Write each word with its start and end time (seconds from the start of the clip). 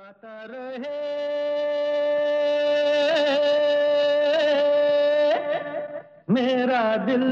गाता 0.00 0.46
रहे। 0.50 0.98
मेरा 6.30 6.96
दिल। 6.96 7.24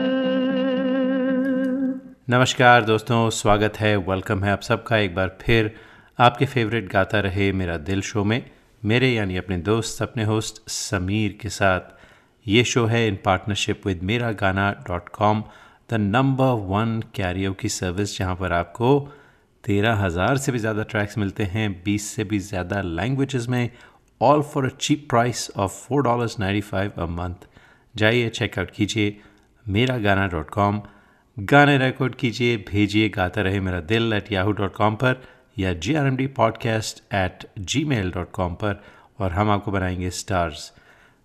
नमस्कार 2.31 2.85
दोस्तों, 2.85 3.31
स्वागत 3.31 3.77
है 3.77 3.97
वेलकम 3.97 4.45
है 4.45 4.53
आप 4.53 4.61
सबका 4.61 4.97
एक 4.97 5.15
बार 5.15 5.39
फिर। 5.43 5.75
आपके 6.19 6.47
फेवरेट 6.47 6.93
गाता 6.93 7.21
रहे 7.21 7.53
मेरा 7.53 7.77
दिल 7.77 8.01
शो 8.01 8.25
में। 8.25 8.51
मेरे 8.85 9.09
यानी 9.09 9.37
अपने 9.37 9.59
दोस्त 9.59 10.03
अपने 10.03 10.25
होस्ट 10.25 10.71
समीर 10.71 11.39
के 11.41 11.49
साथ। 11.49 11.81
ये 12.47 12.65
शो 12.65 12.87
है 12.87 13.09
इन 13.09 13.19
partnership 13.25 13.87
with 13.87 14.03
Mera 14.03 14.33
Gana 14.33 14.73
dot 14.73 15.09
com 15.09 15.45
the 15.91 15.95
number 15.95 16.45
one 16.45 17.03
karaoke 17.15 17.53
की 17.53 17.69
सर्विस 17.69 18.19
जहाँ 18.19 18.37
पर 18.37 18.53
आपको 18.53 19.15
तेरह 19.65 19.95
हज़ार 19.95 20.37
से 20.37 20.53
भी 20.53 20.59
ज़्यादा 20.59 20.83
ट्रैक्स 20.83 21.19
मिलते 21.19 21.45
हैं, 21.45 21.83
बीस 21.85 22.07
से 22.07 22.25
भी 22.25 22.39
ज़्यादा 22.39 22.81
लैंग्वेजेस 22.83 23.47
में 23.49 23.71
all 24.23 24.43
for 24.43 24.67
a 24.67 24.69
cheap 24.69 25.07
price 25.11 25.51
of 25.57 25.73
four 25.73 26.03
dollars 26.03 26.39
ninety 26.41 26.61
five 26.61 26.93
a 26.99 27.07
month 27.07 27.49
जाइए 27.97 28.29
चेकआउट 28.29 28.71
कीजिए 28.71 29.21
मेरा 29.69 29.99
गाना 29.99 30.27
डॉट 30.27 30.51
कॉम 30.51 30.83
गाने 31.39 31.79
रिकॉर्ड 31.79 32.15
कीजिए, 32.15 32.57
भेजिए, 32.57 33.09
गाता 33.09 33.43
रहे 33.43 33.61
मेरा 33.61 33.81
दिल 33.81 34.13
एट 34.13 34.33
याहू 34.33 34.53
डॉट 34.53 34.75
कॉम 34.75 34.95
पर 34.95 35.23
या 35.59 35.73
G 35.73 35.95
R 35.95 36.07
M 36.07 36.17
D 36.17 36.27
podcast 36.27 37.15
at 37.15 37.51
Gmail 37.85 38.11
dot 38.11 38.31
com 38.31 38.55
पर 38.55 38.85
और 39.19 39.33
हम 39.33 39.51
आपको 39.51 39.71
बनाएँगे 39.71 40.11
स्टार्स 40.11 40.73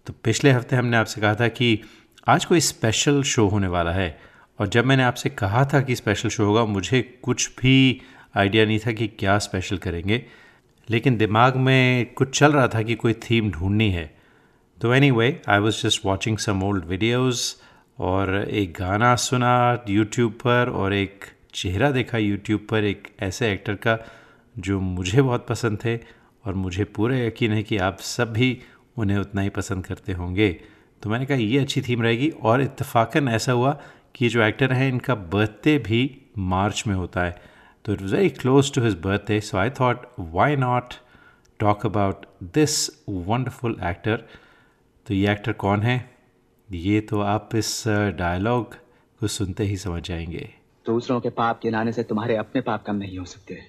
तो 0.05 0.13
पिछले 0.23 0.51
हफ़्ते 0.51 0.75
हमने 0.75 0.97
आपसे 0.97 1.21
कहा 1.21 1.35
था 1.35 1.47
कि 1.47 1.79
आज 2.27 2.45
कोई 2.45 2.59
स्पेशल 2.59 3.23
शो 3.23 3.47
होने 3.47 3.67
वाला 3.67 3.91
है 3.91 4.19
और 4.59 4.67
जब 4.67 4.85
मैंने 4.85 5.03
आपसे 5.03 5.29
कहा 5.29 5.65
था 5.65 5.81
कि 5.81 5.95
स्पेशल 5.95 6.29
शो 6.29 6.45
होगा, 6.45 6.65
मुझे 6.65 7.19
कुछ 7.23 7.55
भी 7.61 8.01
आइडिया 8.35 8.65
नहीं 8.65 8.79
था 8.79 8.91
कि 8.91 9.07
क्या 9.09 9.37
स्पेशल 9.37 9.77
करेंगे, 9.77 10.23
लेकिन 10.89 11.17
दिमाग 11.17 11.55
में 11.55 12.13
कुछ 12.13 12.37
चल 12.39 12.51
रहा 12.51 12.67
था 12.67 12.81
कि 12.81 12.95
कोई 12.95 13.13
थीम 13.23 13.51
ढूंढनी 13.51 13.89
है। 13.91 14.05
तो 14.81 14.93
anyway 15.11 15.41
I 15.49 15.59
was 15.59 15.81
just 15.83 16.05
watching 16.05 16.37
some 16.37 16.63
old 16.63 16.85
videos 16.85 17.53
और 17.99 18.35
एक 18.43 18.73
गाना 18.73 19.15
सुना 19.15 19.83
यूट्यूब 19.89 20.31
पर 20.33 20.69
और 20.69 20.93
एक 20.93 21.25
चेहरा 21.53 21.91
देखा 21.91 22.17
यूट्यूब 22.17 22.67
पर 22.69 22.83
एक 22.83 23.07
ऐसे 23.19 23.51
एक्टर 23.51 23.75
का 23.75 23.97
जो 24.55 24.79
मुझे 24.79 25.21
बहुत 25.21 25.45
पसंद 25.47 25.79
थे 25.85 25.95
और 26.45 26.53
मुझे 26.53 26.83
पूरा 26.83 27.17
यकीन 27.17 27.51
है 27.51 27.63
कि 27.63 27.77
आप 27.77 27.99
सब 27.99 28.33
भी 28.33 28.57
उन्हें 28.97 29.17
उतना 29.17 29.41
ही 29.41 29.49
पसंद 29.49 29.85
करते 29.85 30.13
होंगे। 30.13 30.49
तो 31.03 31.09
मैंने 31.09 31.25
कहा, 31.25 31.37
ये 31.37 31.59
अच्छी 31.59 31.81
थीम 31.81 32.01
रहेगी। 32.01 32.29
और 32.29 32.61
इतफाक़न 32.61 33.27
ऐसा 33.27 33.51
हुआ 33.51 33.71
कि 34.15 34.29
जो 34.29 34.41
एक्टर 34.41 34.73
हैं, 34.73 34.89
इनका 34.89 35.15
बर्थडे 35.15 35.77
भी 35.77 36.01
मार्च 36.37 36.83
में 36.87 36.95
होता 36.95 37.21
है। 37.21 37.52
So 37.89 37.95
it 37.95 38.01
was 38.01 38.13
very 38.13 38.29
close 38.41 38.69
to 38.71 38.81
his 38.81 38.93
birthday, 38.95 39.41
so 39.41 39.55
I 39.55 39.69
thought, 39.69 39.97
why 40.19 40.59
not 40.59 40.91
talk 41.63 41.85
about 41.85 42.13
this 42.57 42.89
wonderful 43.09 43.71
actor? 43.71 44.17
तो 45.07 45.13
ये 45.13 45.31
एक्टर 45.31 45.51
कौन 45.51 45.81
है? 45.81 46.17
ये 46.71 47.01
तो 47.01 47.19
आप 47.19 47.49
इस 47.55 47.83
डायलॉग 47.87 48.75
को 49.19 49.27
सुनते 49.27 49.63
ही 49.63 49.77
समझ 49.77 50.03
जाएँगे। 50.03 50.49
दूसरों 50.85 51.21
के 51.21 51.29
पाप 51.29 51.59
गिनाने 51.63 51.91
से 51.91 52.03
तुम्हारे 52.03 52.35
अपने 52.35 52.61
पाप 52.61 52.83
कम 52.85 52.95
नहीं 52.95 53.17
हो 53.17 53.25
सकते। 53.25 53.59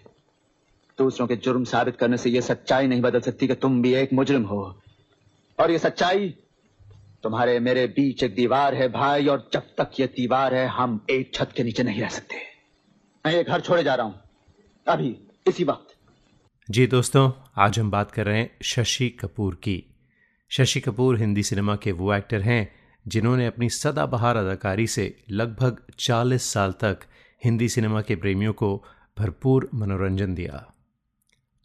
दूसरों 0.99 1.27
के 1.27 1.37
जुर्म 1.37 1.65
साबित 1.65 1.97
करने 1.97 2.17
से 2.17 2.31
यह 2.31 2.41
सच्चाई 2.41 2.87
नहीं 2.87 3.01
बदल 3.01 3.21
सकती 3.21 3.47
कि 3.47 3.55
तुम 3.55 3.83
भी 3.83 3.95
एक 3.95 4.13
मुजरिम 4.13 4.43
हो। 4.43 4.81
और 5.61 5.71
ये 5.71 5.79
सच्चाई 5.79 6.35
तुम्हारे 7.23 7.61
मेरे 7.61 7.87
बीच 7.87 8.23
एक 8.23 8.35
दीवार 8.35 8.75
है 8.75 8.89
भाई 8.89 9.27
और 9.27 9.51
जब 9.53 9.63
तक 9.79 9.91
ये 10.01 10.07
दीवार 10.07 10.55
है 10.55 10.67
हम 10.67 11.07
एक 11.11 11.35
छत 11.35 11.53
के 11.57 11.63
नीचे 11.63 11.83
नहीं 11.83 12.01
रह 12.01 12.09
सकते। 12.09 12.54
मैं 13.27 13.35
ये 13.35 13.45
घर 13.45 13.61
छोड़े 13.61 13.85
जा 13.85 13.95
रहा 13.95 14.07
हूँ। 14.07 14.21
अभी, 14.89 15.17
इसी 15.49 15.65
वक्त। 15.65 15.97
जी 16.71 16.87
दोस्तों, 16.87 17.33
आज 17.57 17.79
हम 17.79 17.91
बात 17.91 18.11
कर 18.11 18.27
रहे 18.27 18.39
हैं 18.39 18.57
शशि 18.63 19.09
कपूर 19.09 19.55
की। 19.55 19.85
शशि 20.49 20.81
कपूर 20.81 21.19
हिंदी 21.19 21.43
सिनेमा 21.43 21.77
के 21.77 21.93
वो 21.93 22.15
एक्टर 22.15 22.41
हैं 22.41 22.75
जिन्होंने 23.09 23.47
अपनी 23.47 23.71
सदाबहार 23.71 24.37
अदाकारी 24.37 24.87
से 24.87 25.25
लगभग 25.31 25.83
40 25.99 26.53
साल 26.53 26.73
तक 26.73 27.01
हिंदी 27.45 27.69
सिनेमा 27.69 28.03
के 28.03 28.17
प्रेमियों 28.17 28.53
को 28.53 28.85
भरपूर 29.19 29.71
मनोरंजन 29.75 30.35
दिया। 30.35 30.75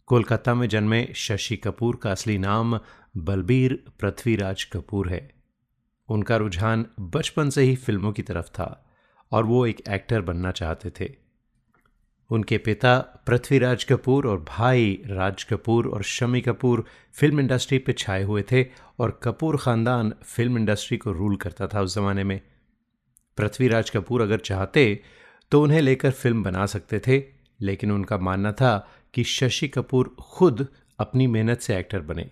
कोलकाता 0.06 0.54
में 0.54 0.68
जन्मे 0.68 1.08
शशि 1.14 1.56
कपूर 1.56 1.96
का 1.96 2.10
असली 2.10 2.38
नाम 2.38 2.80
बलबीर 3.16 3.84
पृथ्वीराज 4.00 4.64
कपूर 4.64 5.08
है। 5.08 5.34
उनका 6.08 6.36
रुझान 6.36 6.86
बचपन 7.00 7.50
से 7.50 7.62
ही 7.62 7.76
फ़िल्मों 7.76 8.12
की 8.12 8.22
तरफ़ 8.22 8.46
था 8.46 8.90
और 9.32 9.44
वो 9.44 9.66
एक 9.66 9.82
एक्टर 9.88 10.20
बनना 10.20 10.52
चाहते 10.52 10.90
थे। 10.90 11.19
उनके 12.30 12.58
पिता 12.58 12.98
पृथ्वीराज 13.26 13.84
कपूर 13.84 14.26
और 14.26 14.40
भाई 14.48 14.92
राज 15.06 15.42
कपूर 15.44 15.86
और 15.88 16.02
शमी 16.02 16.40
कपूर 16.40 16.84
फ़िल्म 17.14 17.40
इंडस्ट्री 17.40 17.78
पे 17.78 17.92
छाए 17.92 18.22
हुए 18.22 18.42
थे 18.52 18.64
और 18.98 19.18
कपूर 19.22 19.56
ख़ानदान 19.56 20.12
फ़िल्म 20.24 20.58
इंडस्ट्री 20.58 20.98
को 20.98 21.12
रूल 21.12 21.36
करता 21.36 21.66
था 21.66 21.80
उस 21.82 21.94
ज़माने 21.94 22.24
में। 22.24 22.40
पृथ्वीराज 23.38 23.90
कपूर 23.90 24.22
अगर 24.22 24.38
चाहते 24.40 25.02
तो 25.52 25.62
उन्हें 25.62 25.80
लेकर 25.80 26.10
फ़िल्म 26.10 26.42
बना 26.42 26.66
सकते 26.66 27.00
थे, 27.06 27.22
लेकिन 27.60 27.92
उनका 27.92 28.18
मानना 28.18 28.52
था 28.52 28.76
कि 29.14 29.24
शशि 29.24 29.68
कपूर 29.68 30.14
खुद 30.20 30.66
अपनी 30.98 31.26
मेहनत 31.26 31.60
से 31.60 31.76
एक्टर 31.78 32.00
बने। 32.02 32.28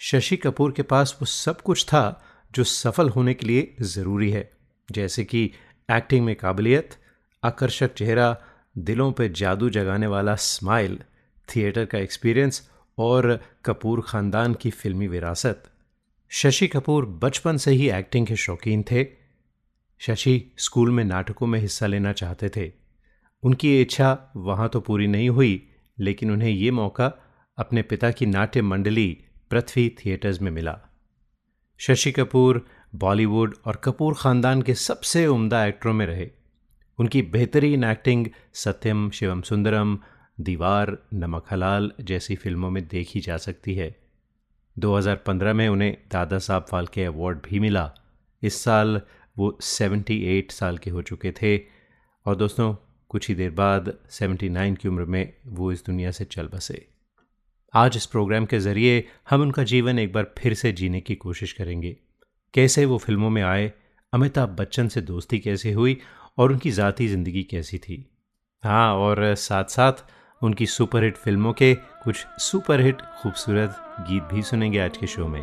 शशि 0.00 0.36
कपूर 0.36 0.72
के 0.72 0.82
पास 0.82 1.16
वो 1.20 1.26
सब 1.26 1.60
कुछ 1.60 1.84
था 1.84 2.22
जो 2.54 2.64
सफल 2.64 3.08
होने 3.08 3.34
के 3.34 3.46
लिए 3.46 3.74
ज़रूरी 3.82 4.30
है, 4.30 4.50
जैसे 4.88 5.24
कि 5.24 5.44
एक्टिंग 5.88 6.24
में 6.24 6.34
काबिलियत, 6.36 6.96
आकर्षक 7.42 7.94
चेहरा 7.94 8.36
दिलों 8.76 9.12
पे 9.12 9.28
जादू 9.28 9.68
जगाने 9.70 10.06
वाला 10.06 10.34
स्माइल, 10.34 10.98
थिएटर 11.48 11.84
का 11.84 11.98
एक्सपीरियंस 11.98 12.70
और 12.98 13.40
कपूर 13.64 14.00
ख़ानदान 14.00 14.54
की 14.54 14.70
फिल्मी 14.70 15.08
विरासत। 15.08 15.62
शशि 16.30 16.68
कपूर 16.68 17.06
बचपन 17.22 17.56
से 17.56 17.70
ही 17.70 17.90
एक्टिंग 17.90 18.26
के 18.26 18.36
शौकीन 18.36 18.84
थे। 18.90 19.06
शशि 20.00 20.52
स्कूल 20.58 20.90
में 20.90 21.04
नाटकों 21.04 21.46
में 21.46 21.58
हिस्सा 21.60 21.86
लेना 21.86 22.12
चाहते 22.12 22.48
थे। 22.48 22.72
उनकी 23.42 23.80
इच्छा 23.82 24.32
वहाँ 24.36 24.68
तो 24.68 24.80
पूरी 24.80 25.06
नहीं 25.06 25.28
हुई, 25.30 25.68
लेकिन 25.98 26.30
उन्हें 26.30 26.50
ये 26.50 26.70
मौका 26.70 27.12
अपने 27.58 27.82
पिता 27.82 28.10
की 28.10 28.26
नाट्य 28.26 28.62
मंडली 28.62 29.24
पृथ्वी 29.50 29.88
थिएटर्स 29.98 30.40
में 30.42 30.50
मिला। 30.50 30.78
शशि 31.78 32.12
कपूर 32.12 32.66
बॉलीवुड 32.94 33.56
और 33.66 33.76
कपूर 33.76 34.14
ख़ानदान 34.14 34.62
के 34.62 34.74
सबसे 34.74 35.26
उम्दा 35.26 35.66
एक्टरों 35.66 35.92
में 35.92 36.06
रहे। 36.06 36.30
उनकी 37.00 37.22
बेहतरीन 37.22 37.84
एक्टिंग 37.84 38.26
सत्यम, 38.54 39.10
शिवम 39.10 39.42
सुंदरम, 39.42 39.98
दीवार, 40.40 40.98
नमक 41.14 41.44
हलाल 41.50 41.92
जैसी 42.00 42.36
फ़िल्मों 42.36 42.70
में 42.70 42.88
देखी 42.88 43.20
जा 43.20 43.36
सकती 43.36 43.74
है। 43.74 43.96
2015 44.78 45.54
में 45.54 45.68
उन्हें 45.68 45.96
दादा 46.12 46.38
साहब 46.38 46.66
फाल्के 46.70 47.04
अवार्ड 47.04 47.38
भी 47.38 47.60
मिला। 47.60 47.94
इस 48.42 48.62
साल 48.62 49.00
वो 49.38 49.58
78 49.62 50.50
साल 50.50 50.78
के 50.78 50.90
हो 50.90 51.02
चुके 51.02 51.32
थे। 51.32 51.58
और 52.26 52.36
दोस्तों, 52.36 52.76
कुछ 53.08 53.28
ही 53.28 53.34
देर 53.34 53.50
बाद 53.50 53.94
79 54.10 54.74
की 54.74 54.88
उम्र 54.88 55.04
में 55.04 55.32
वो 55.46 55.72
इस 55.72 55.84
दुनिया 55.86 56.10
से 56.10 56.24
चल 56.24 56.46
बसे। 56.46 56.88
आज 57.74 57.92
इस 57.96 58.06
प्रोग्राम 58.06 58.46
के 58.46 58.58
ज़रिए 58.58 59.08
हम 59.30 59.42
उनका 59.42 59.62
जीवन 59.62 59.98
एक 59.98 60.12
बार 60.12 60.34
फिर 60.38 60.54
से 60.54 60.72
जीने 60.72 61.00
की 61.00 61.14
कोशिश 61.14 61.52
करेंगे। 61.52 61.96
कैसे 62.54 62.84
वो 62.84 62.98
फ़िल्मों 62.98 63.30
में 63.30 63.42
आए, 63.42 63.72
अमिताभ 64.12 64.48
बच्चन 64.48 64.88
से 64.88 65.00
दोस्ती 65.00 65.38
कैसे 65.38 65.72
हुई 65.72 66.00
और 66.40 66.52
उनकी 66.52 66.70
ज़ाती 66.70 67.06
ज़िंदगी 67.08 67.42
कैसी 67.42 67.78
थी। 67.78 68.04
हाँ 68.64 68.94
और 68.96 69.34
साथ 69.34 69.64
साथ 69.70 70.04
उनकी 70.42 70.66
सुपरहिट 70.66 71.16
फ़िल्मों 71.16 71.52
के 71.52 71.74
कुछ 72.04 72.24
सुपरहिट 72.40 73.02
खूबसूरत 73.22 73.82
गीत 74.08 74.22
भी 74.32 74.42
सुनेंगे 74.42 74.78
आज 74.80 74.96
के 74.96 75.06
शो 75.06 75.26
में। 75.28 75.42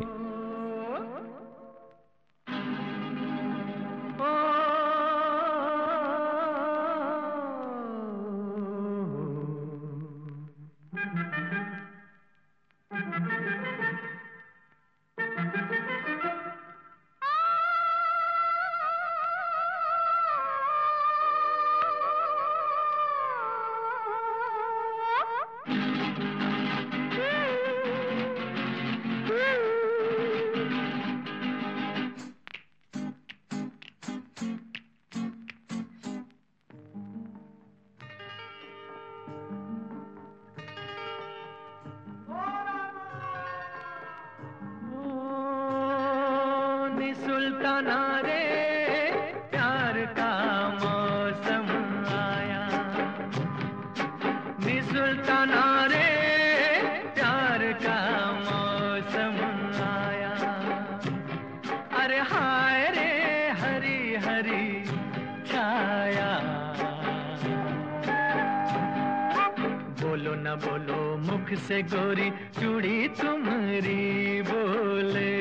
मुख 71.48 71.60
से 71.64 71.82
गोरी 71.82 72.30
चूड़ी 72.60 73.08
तुम्हारी 73.08 74.42
बोले। 74.42 75.32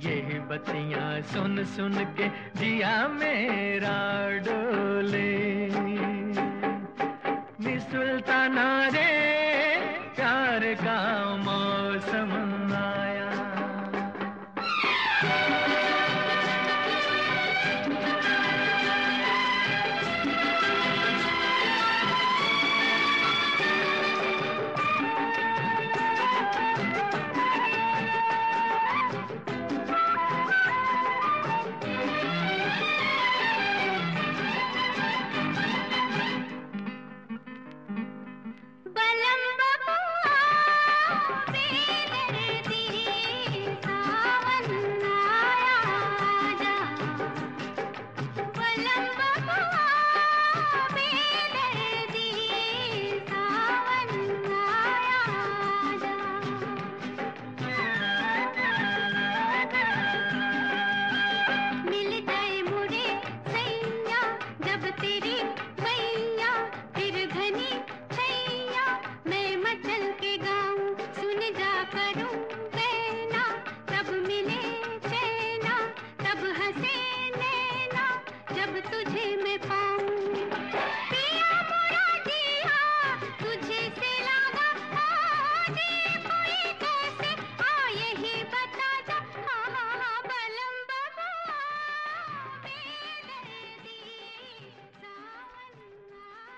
ये 0.00 0.40
बतिया 0.48 1.20
सुन 1.32 1.64
सुन 1.64 1.92
के 2.16 2.28
जिया 2.56 2.96
मेरा 3.08 4.00
डोले। 4.40 5.43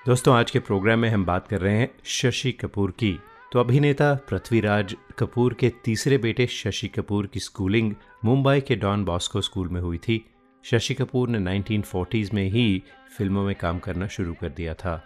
दोस्तों, 0.06 0.34
आज 0.34 0.50
के 0.50 0.58
प्रोग्राम 0.58 0.98
में 0.98 1.08
हम 1.10 1.24
बात 1.24 1.48
कर 1.48 1.60
रहे 1.60 1.78
हैं 1.78 1.88
शशि 2.04 2.50
कपूर 2.52 2.90
की। 2.90 3.18
तो 3.52 3.60
अभिनेता 3.60 4.12
पृथ्वीराज 4.14 4.94
कपूर 5.18 5.54
के 5.54 5.72
तीसरे 5.84 6.18
बेटे 6.18 6.46
शशि 6.46 6.88
कपूर 6.88 7.26
की 7.26 7.40
स्कूलिंग 7.40 7.92
मुंबई 8.24 8.60
के 8.60 8.76
डॉन 8.76 9.04
बॉस्को 9.04 9.40
स्कूल 9.40 9.68
में 9.68 9.80
हुई 9.80 9.98
थी। 9.98 10.24
शशि 10.64 10.94
कपूर 10.94 11.28
ने 11.28 11.38
1940s 11.38 12.32
में 12.34 12.44
ही 12.50 12.82
फ़िल्मों 13.16 13.44
में 13.44 13.54
काम 13.54 13.78
करना 13.78 14.06
शुरू 14.06 14.34
कर 14.34 14.48
दिया 14.48 14.74
था। 14.74 15.02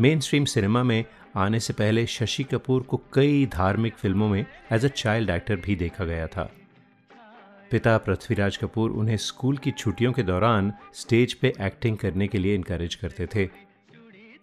मेन 0.00 0.20
स्ट्रीम 0.20 0.44
सिनेमा 0.44 0.82
में 0.82 1.04
आने 1.36 1.60
से 1.60 1.72
पहले 1.72 2.06
शशि 2.06 2.44
कपूर 2.44 2.82
को 2.82 3.02
कई 3.14 3.46
धार्मिक 3.46 3.94
फ़िल्मों 3.94 4.28
में 4.28 4.46
एज 4.72 4.84
अ 4.84 4.88
चाइल्ड 4.88 5.30
एक्टर 5.30 5.56
भी 5.56 5.76
देखा 5.76 6.04
गया 6.04 6.26
था। 6.26 6.50
पिता 7.70 7.98
पृथ्वीराज 7.98 8.56
कपूर 8.56 8.90
उन्हें 8.90 9.16
स्कूल 9.16 9.56
की 9.56 9.70
छुट्टियों 9.70 10.12
के 10.12 10.22
दौरान 10.22 10.72
स्टेज 10.94 11.34
पे 11.34 11.52
एक्टिंग 11.60 11.98
करने 11.98 12.28
के 12.28 12.38
लिए 12.38 12.54
इनकरेज 12.54 12.94
करते 12.94 13.26
थे। 13.26 13.71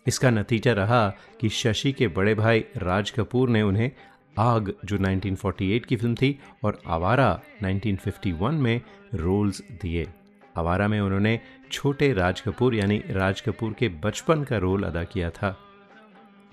इसका 0.09 0.29
नतीजा 0.29 0.73
रहा 0.73 1.07
कि 1.41 1.49
शशि 1.49 1.91
के 1.91 2.07
बड़े 2.07 2.33
भाई 2.35 2.65
राज 2.77 3.11
कपूर 3.11 3.49
ने 3.49 3.61
उन्हें 3.61 3.91
आग, 4.39 4.73
जो 4.85 4.97
1948 4.97 5.85
की 5.85 5.95
फ़िल्म 5.95 6.15
थी, 6.15 6.39
और 6.63 6.81
आवारा 6.87 7.41
1951 7.63 8.51
में 8.51 8.81
रोल्स 9.15 9.61
दिए। 9.81 10.07
आवारा 10.57 10.87
में 10.87 10.99
उन्होंने 11.01 11.39
छोटे 11.71 12.13
राज 12.13 12.41
कपूर, 12.41 12.75
यानी 12.75 13.01
राज 13.09 13.41
कपूर 13.41 13.73
के 13.73 13.89
बचपन 13.89 14.43
का 14.43 14.57
रोल 14.57 14.83
अदा 14.83 15.03
किया 15.03 15.29
था। 15.29 15.57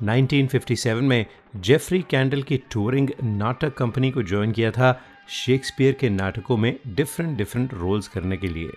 1957 0.03 1.03
में 1.03 1.26
जेफरी 1.56 2.03
कैंडल 2.11 2.43
की 2.43 2.56
टूरिंग 2.73 3.11
नाटक 3.25 3.75
कंपनी 3.75 4.11
को 4.11 4.23
ज्वाइन 4.23 4.53
किया 4.53 4.70
था, 4.70 5.00
शेक्सपियर 5.29 5.93
के 5.93 6.11
नाटकों 6.11 6.56
में 6.56 6.76
डिफरेंट 6.87 7.38
डिफरेंट 7.38 7.75
रोल्स 7.75 8.08
करने 8.08 8.37
के 8.37 8.49
लिए। 8.49 8.70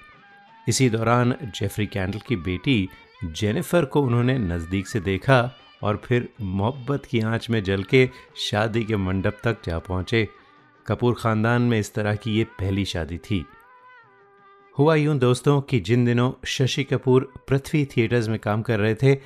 इसी 0.67 0.89
दौरान 0.89 1.35
जेफरी 1.43 1.85
कैंडल 1.87 2.19
की 2.27 2.35
बेटी 2.35 2.89
जेनिफर 3.25 3.85
को 3.85 4.01
उन्होंने 4.01 4.37
नज़दीक 4.37 4.87
से 4.87 4.99
देखा 4.99 5.51
और 5.83 6.01
फिर 6.05 6.29
मोहब्बत 6.41 7.05
की 7.05 7.19
आँच 7.19 7.49
में 7.49 7.63
जल 7.63 7.83
के 7.83 8.09
शादी 8.35 8.83
के 8.83 8.95
मंडप 8.95 9.37
तक 9.43 9.57
जा 9.65 9.79
पहुँचे। 9.79 10.27
कपूर 10.87 11.15
खानदान 11.19 11.61
में 11.61 11.79
इस 11.79 11.93
तरह 11.93 12.15
की 12.15 12.31
ये 12.31 12.43
पहली 12.43 12.85
शादी 12.85 13.17
थी। 13.17 13.45
हुआ 14.79 14.95
यूँ 14.95 15.17
दोस्तों 15.17 15.61
कि 15.61 15.79
जिन 15.79 16.05
दिनों 16.05 16.31
शशि 16.45 16.83
कपूर 16.83 17.33
पृथ्वी 17.47 17.85
थिएटर्स 17.85 18.27
में 18.27 18.39
काम 18.39 18.61
कर 18.61 18.79
रहे 18.79 18.95
थे, 18.95 19.17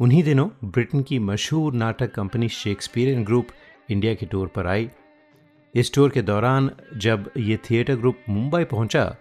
उन्हीं 0.00 0.22
दिनों 0.22 0.48
ब्रिटेन 0.64 1.02
की 1.02 1.18
मशहूर 1.18 1.72
नाटक 1.72 2.14
कंपनी 2.14 2.48
शेक्सपियरियन 2.48 3.24
ग्रुप 3.24 3.48
इंडिया 3.90 4.14
की 4.14 4.26
टूर 4.26 4.46
पर 4.46 4.66
आई। 4.66 4.90
इस 5.74 5.94
टूर 5.94 6.10
के 6.10 6.22
दौरान 6.22 6.70
जब 6.96 7.30
ये 7.36 7.56
थिएटर 7.56 7.96
ग्रुप 7.96 8.18
मुंबई 8.28 8.64
पहुँचा 8.64 9.16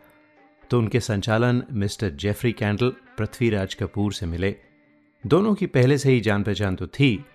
तो 0.70 0.80
उनके 0.80 1.00
संचालन 1.00 1.64
Mister 1.72 2.10
Geoffrey 2.10 2.52
Kendal, 2.52 2.90
Prithviraj 2.90 3.74
Kapoor 3.74 4.14
से 4.14 4.26
मिले। 4.26 4.56
दोनों 5.26 5.56
की 5.56 5.66
पहले 5.66 5.98
से 5.98 6.12
ही 6.12 6.20
जान 6.20 6.44
पहचान 6.44 6.76
तो 6.76 6.88
थी। 6.88 7.26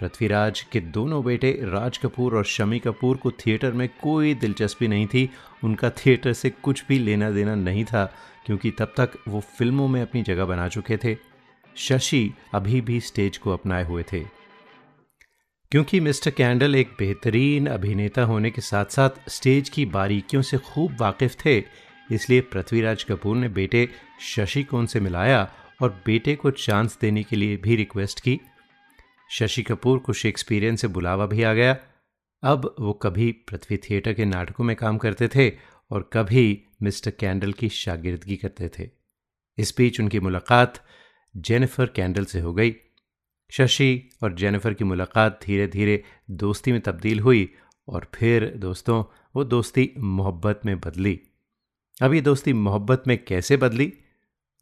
पृथ्वीराज 0.00 0.60
के 0.60 0.80
दोनों 0.80 1.24
बेटे 1.24 1.60
राज 1.62 1.98
कपूर 1.98 2.36
और 2.36 2.44
शमी 2.44 2.78
कपूर 2.78 3.16
को 3.16 3.30
थिएटर 3.30 3.72
में 3.72 3.88
कोई 4.02 4.34
दिलचस्पी 4.34 4.88
नहीं 4.88 5.06
थी। 5.06 5.30
उनका 5.64 5.90
थिएटर 5.90 6.32
से 6.32 6.50
कुछ 6.50 6.84
भी 6.88 6.98
लेना 6.98 7.30
देना 7.30 7.54
नहीं 7.54 7.84
था, 7.84 8.14
क्योंकि 8.46 8.70
तब 8.70 8.94
तक 8.96 9.10
वो 9.28 9.40
फ़िल्मों 9.40 9.88
में 9.88 10.02
अपनी 10.02 10.22
जगह 10.22 10.44
बना 10.44 10.68
चुके 10.68 10.96
थे। 10.96 11.16
शशि 11.76 12.34
अभी 12.54 12.80
भी 12.80 13.00
स्टेज 13.00 13.36
को 13.36 13.52
अपनाए 13.52 13.84
हुए 13.84 14.02
थे। 14.02 14.20
क्योंकि 15.72 16.00
मिस्टर 16.00 16.30
कैंडल 16.30 16.74
एक 16.74 16.90
बेहतरीन 16.98 17.66
अभिनेता 17.66 18.22
होने 18.22 18.50
के 18.50 18.60
साथ 18.60 18.84
साथ 18.84 19.10
स्टेज 19.28 19.68
की 19.68 19.86
बारीकियों 19.86 20.42
से 20.42 20.58
खूब 20.58 20.96
वाकिफ 21.00 21.36
थे 21.46 21.60
इसलिए 22.12 22.40
पृथ्वीराज 22.40 23.04
कपूर 23.04 23.36
ने 23.36 23.48
बेटे 23.48 23.88
शशि 24.20 24.62
को 24.62 24.78
उनसे 24.78 25.00
मिलाया 25.00 25.52
और 25.82 26.02
बेटे 26.06 26.36
को 26.36 26.50
चांस 26.50 26.98
देने 27.00 27.22
के 27.22 27.36
लिए 27.36 27.56
भी 27.56 27.76
रिक्वेस्ट 27.76 28.20
की। 28.20 28.40
शशि 29.30 29.62
कपूर 29.62 29.98
को 29.98 30.12
शेक्सपियरियन 30.12 30.76
से 30.76 30.88
बुलावा 30.88 31.26
भी 31.26 31.42
आ 31.42 31.52
गया। 31.52 31.76
अब 32.42 32.74
वो 32.80 32.92
कभी 32.92 33.32
पृथ्वी 33.32 33.76
थिएटर 33.76 34.12
के 34.12 34.24
नाटकों 34.24 34.64
में 34.64 34.76
काम 34.76 34.98
करते 34.98 35.28
थे 35.28 35.52
और 35.90 36.10
कभी 36.12 36.62
मिस्टर 36.82 37.10
कैंडल 37.10 37.52
की 37.52 37.68
शागिर्दगी 37.68 38.36
करते 38.36 38.70
थे। 38.78 38.90
इस 39.58 39.74
बीच 39.78 40.00
उनकी 40.00 40.20
मुलाकात 40.20 40.84
जेनिफर 41.36 41.86
कैंडल 41.86 42.24
से 42.24 42.40
हो 42.40 42.54
गई। 42.54 42.74
शशि 43.50 44.10
और 44.22 44.34
जेनिफर 44.34 44.74
की 44.74 44.84
मुलाकात 44.84 45.40
धीरे 45.44 45.66
धीरे 45.66 46.04
दोस्ती 46.30 46.72
में 46.72 46.80
तब्दील 46.80 47.20
हुई 47.20 47.54
और 47.88 48.10
फिर 48.14 48.52
दोस्तों, 48.56 49.04
वो 49.36 49.44
दोस्ती 49.44 49.94
मोहब्बत 49.98 50.60
में 50.66 50.80
बदली। 50.80 51.20
अब 52.02 52.14
ये 52.14 52.20
दोस्ती 52.20 52.52
मोहब्बत 52.52 53.02
में 53.06 53.24
कैसे 53.24 53.56
बदली? 53.56 53.92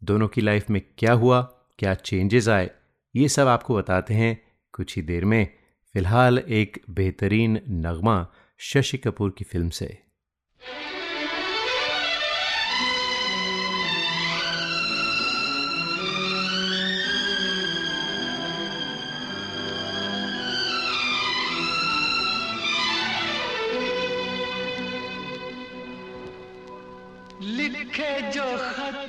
दोनों 0.03 0.27
की 0.27 0.41
लाइफ 0.41 0.69
में 0.69 0.81
क्या 0.97 1.13
हुआ? 1.13 1.41
क्या 1.79 1.93
चेंजेस 1.93 2.47
आए? 2.47 2.71
ये 3.15 3.29
सब 3.29 3.47
आपको 3.47 3.75
बताते 3.75 4.13
हैं 4.13 4.41
कुछ 4.71 4.95
ही 4.95 5.01
देर 5.01 5.25
में। 5.25 5.47
फ़िलहाल 5.93 6.37
एक 6.37 6.81
बेहतरीन 6.89 7.61
नगमा 7.69 8.27
शशि 8.57 8.97
कपूर 8.97 9.35
की 9.37 9.43
फ़िल्म 9.43 9.69
से। 9.69 9.97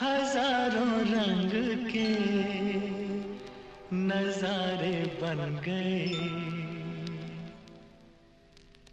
हज़ारों 0.00 0.96
रंग 1.10 1.52
के 1.86 2.08
नजारे 3.92 4.96
बन 5.22 5.60
गए। 5.64 6.04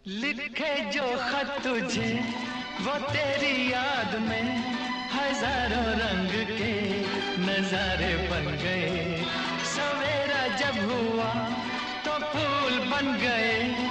लिखे 0.06 0.74
जो 0.90 1.02
खत 1.02 1.60
तुझे, 1.64 2.12
वो 2.80 2.98
तेरी 3.08 3.72
याद 3.72 4.14
में 4.20 4.46
हज़ारों 5.12 5.88
रंग 6.00 6.32
के 6.50 6.72
नजारे 7.40 8.14
बन 8.30 8.56
गए। 8.62 9.22
सवेरा 9.64 10.46
जब 10.56 10.80
हुआ 10.90 11.53
बन 12.94 13.16
गए। 13.18 13.83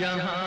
जहाँ 0.00 0.39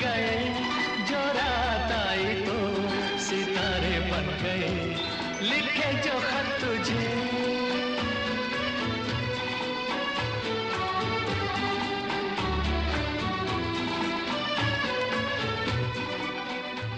गए, 0.00 0.54
जो 1.10 1.20
रात 1.38 1.92
आई 1.92 2.34
तो 2.42 2.58
सितारे 3.18 3.98
बन 4.00 4.26
गए। 4.42 4.68
लिखे 5.42 5.92
जो 6.02 6.18
खत 6.20 6.60
तुझे। 6.60 7.08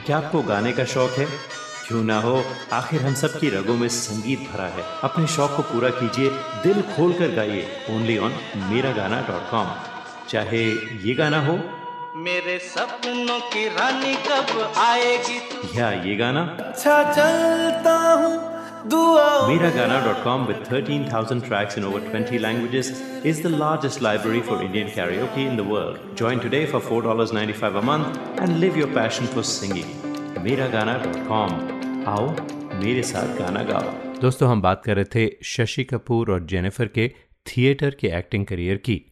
क्या 0.06 0.16
आपको 0.16 0.42
गाने 0.42 0.73
का 0.73 0.85
शौक 0.85 1.11
है? 1.11 1.26
क्यों 1.88 2.02
ना 2.04 2.21
हो? 2.21 2.44
आखिर 2.73 3.02
हम 3.02 3.14
सब 3.14 3.38
की 3.38 3.49
रगों 3.50 3.76
में 3.76 3.88
संगीत 3.88 4.40
भरा 4.52 4.66
है। 4.68 4.85
अपने 5.02 5.26
शौक 5.26 5.50
को 5.56 5.62
पूरा 5.62 5.88
कीजिए, 5.90 6.30
दिल 6.62 6.82
खोल 6.82 7.12
कर 7.12 7.35
गाइए। 7.35 7.68
ओनली 7.90 8.18
ऑन 8.18 8.35
मेरा 8.56 8.92
गाना 8.92 9.21
डॉट 9.21 9.50
कॉम 9.50 9.71
चाहे 10.28 10.64
ये 11.04 11.14
गाना 11.14 11.40
हो 11.47 11.59
मेरे 12.16 12.59
सपनों 12.59 13.40
की 13.40 13.69
रानी 13.69 14.14
कब 14.14 14.73
आएगी? 14.76 15.78
या 15.78 15.90
ये 15.92 16.16
गाना? 16.16 16.40
अच्छा 16.40 17.12
चलता 17.12 17.92
हूँ 18.12 18.52
twenty 22.11 22.38
languages 22.38 23.23
is 23.26 23.42
the 23.42 23.47
largest 23.47 24.02
library 24.02 24.40
for 24.40 24.64
Indian 24.64 24.88
karaoke 24.88 25.42
in 25.42 25.57
the 25.57 25.61
world 25.61 26.16
join 26.16 26.38
today 26.38 26.66
for 26.66 26.81
four 26.81 27.02
dollars 27.02 27.33
ninety 27.33 27.59
five 27.59 27.78
a 27.78 27.83
month 27.83 28.40
and 28.42 28.57
live 28.57 28.78
your 28.78 28.88
passion 28.88 29.26
for 29.26 29.42
singing 29.42 30.42
Mera 30.45 30.66
Gana 30.66 30.99
dot 30.99 31.16
com. 31.28 31.50
आओ 32.09 32.28
मेरे 32.85 33.02
साथ 33.02 33.38
गाना 33.38 33.62
गाओ। 33.62 34.19
दोस्तों 34.21 34.50
हम 34.50 34.62
बात 34.62 34.83
कर 34.85 34.97
रहे 34.97 35.04
थे 35.04 35.37
शशि 35.45 35.85
कपूर 35.85 36.31
और 36.31 36.45
जेनिफर 36.47 36.87
के 36.87 37.09
थिएटर 37.47 37.90
के 37.90 38.09
एक्टिंग 38.09 38.47
करियर 38.47 38.76
की। 38.76 39.12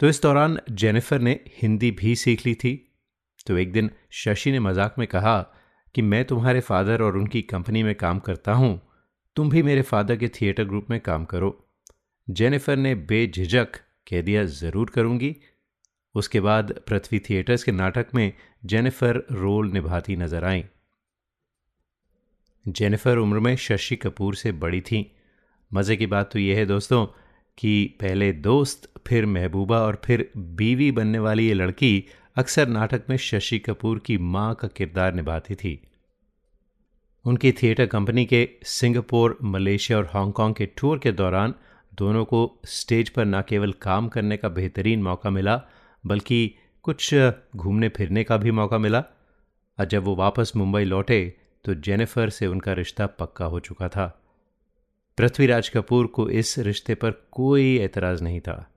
तो 0.00 0.08
इस 0.08 0.22
दौरान 0.22 0.58
जेनिफर 0.70 1.20
ने 1.20 1.38
हिंदी 1.62 1.90
भी 1.90 2.14
सीख 2.16 2.46
ली 2.46 2.54
थी। 2.54 2.74
तो 3.46 3.56
एक 3.58 3.72
दिन 3.72 3.90
शशि 4.10 4.52
ने 4.52 4.60
मज़ाक 4.60 4.94
में 4.98 5.06
कहा 5.08 5.40
कि 5.94 6.02
मैं 6.02 6.24
तुम्हारे 6.24 6.60
फादर 6.60 7.02
और 7.02 7.16
उनकी 7.16 7.42
कंपनी 7.42 7.82
में 7.82 7.94
काम 7.94 8.18
करता 8.18 8.52
हूँ। 8.52 8.80
तुम 9.36 9.50
भी 9.50 9.62
मेरे 9.62 9.82
फादर 9.82 10.16
के 10.16 10.28
थिएटर 10.28 10.64
ग्रुप 10.64 10.86
में 10.90 11.00
काम 11.00 11.24
करो। 11.24 11.68
जेनिफर 12.30 12.76
ने 12.76 12.94
बेझिझक 12.94 13.76
कह 14.10 14.22
दिया, 14.22 14.44
ज़रूर 14.44 14.90
करूँगी। 14.90 15.36
उसके 16.14 16.40
बाद 16.40 16.72
पृथ्वी 16.88 17.18
थिएटर्स 17.18 17.64
के 17.64 17.72
नाटक 17.72 18.06
में 18.14 18.32
जेनिफर 18.64 19.24
रोल 19.32 19.70
निभाती 19.72 20.16
नज़र 20.16 20.44
आईं। 20.44 20.62
जेनिफर 22.66 23.16
उम्र 23.16 23.38
में 23.38 23.56
शशि 23.56 23.96
कपूर 23.96 24.34
से 24.34 24.52
बड़ी 24.52 24.80
थी। 24.80 25.10
मज़े 25.70 25.96
की 25.96 26.06
बात 26.06 26.32
तो 26.32 26.38
यह 26.38 26.56
है 26.56 26.66
दोस्तों 26.66 27.06
कि 27.58 27.98
पहले 28.00 28.32
दोस्त 28.32 28.92
फिर 29.10 29.26
महबूबा 29.26 29.78
और 29.78 30.00
फिर 30.04 30.30
बीवी 30.36 30.92
बनने 30.92 31.18
वाली 31.18 31.48
ये 31.48 31.54
लड़की 31.54 32.04
अक्सर 32.36 32.68
नाटक 32.68 33.02
में 33.10 33.16
शशि 33.16 33.58
कपूर 33.58 33.98
की 33.98 34.18
माँ 34.18 34.54
का 34.54 34.68
किरदार 34.68 35.14
निभाती 35.14 35.54
थी। 35.54 35.88
उनकी 37.24 37.52
थिएटर 37.52 37.86
कंपनी 37.86 38.24
के 38.26 38.48
सिंगापुर, 38.64 39.38
मलेशिया 39.42 39.98
और 39.98 40.04
हांगकांग 40.04 40.54
के 40.54 40.66
टूर 40.66 40.98
के 40.98 41.12
दौरान 41.12 41.54
दोनों 41.94 42.24
को 42.24 42.60
स्टेज 42.66 43.08
पर 43.08 43.24
न 43.24 43.42
केवल 43.42 43.72
काम 43.72 44.08
करने 44.08 44.36
का 44.36 44.48
बेहतरीन 44.48 45.02
मौका 45.02 45.30
मिला, 45.30 45.62
बल्कि 46.06 46.54
कुछ 46.82 47.14
घूमने 47.56 47.88
फिरने 47.88 48.24
का 48.24 48.36
भी 48.36 48.50
मौका 48.50 48.78
मिला। 48.78 49.04
और 49.78 49.84
जब 49.84 50.04
वो 50.04 50.16
वापस 50.16 50.52
मुंबई 50.56 50.84
लौटे 50.84 51.36
तो 51.64 51.74
जेनिफर 51.74 52.30
से 52.30 52.46
उनका 52.46 52.72
रिश्ता 52.72 53.06
पक्का 53.06 53.44
हो 53.44 53.60
चुका 53.60 53.88
था। 53.88 54.22
पृथ्वीराज 55.18 55.68
कपूर 55.68 56.06
को 56.06 56.30
इस 56.30 56.58
रिश्ते 56.58 56.94
पर 56.94 57.10
कोई 57.10 57.78
एतराज़ 57.78 58.22
नहीं 58.24 58.40
था। 58.40 58.69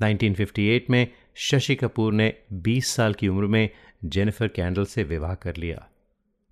1958 0.00 0.90
में 0.90 1.08
शशि 1.34 1.74
कपूर 1.74 2.12
ने 2.12 2.34
20 2.52 2.86
साल 2.86 3.14
की 3.14 3.28
उम्र 3.28 3.46
में 3.46 3.70
जेनिफर 4.04 4.48
कैंडल 4.48 4.84
से 4.84 5.02
विवाह 5.02 5.34
कर 5.34 5.56
लिया। 5.56 5.88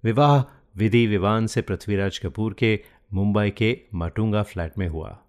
विवाह 0.05 0.43
विधि 0.77 1.07
विवान 1.07 1.47
से 1.47 1.63
पृथ्वीराज 1.63 2.19
कपूर 2.19 2.55
के 2.55 2.81
मुंबई 3.13 3.51
के 3.51 3.81
माटुंगा 3.95 4.43
फ्लैट 4.43 4.79
में 4.79 4.89
हुआ। 4.89 5.23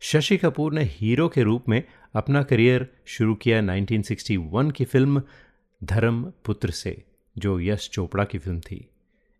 शशि 0.00 0.36
कपूर 0.36 0.72
ने 0.72 0.84
हीरो 0.84 1.28
के 1.28 1.42
रूप 1.42 1.68
में 1.68 1.82
अपना 2.14 2.42
करियर 2.42 2.88
शुरू 3.06 3.34
किया 3.34 3.60
1961 3.60 4.72
की 4.72 4.84
फ़िल्म 4.84 5.22
धर्म 5.84 6.32
पुत्र 6.44 6.70
से, 6.70 7.04
जो 7.38 7.60
यश 7.60 7.90
चोपड़ा 7.90 8.24
की 8.24 8.38
फ़िल्म 8.38 8.60
थी। 8.60 8.88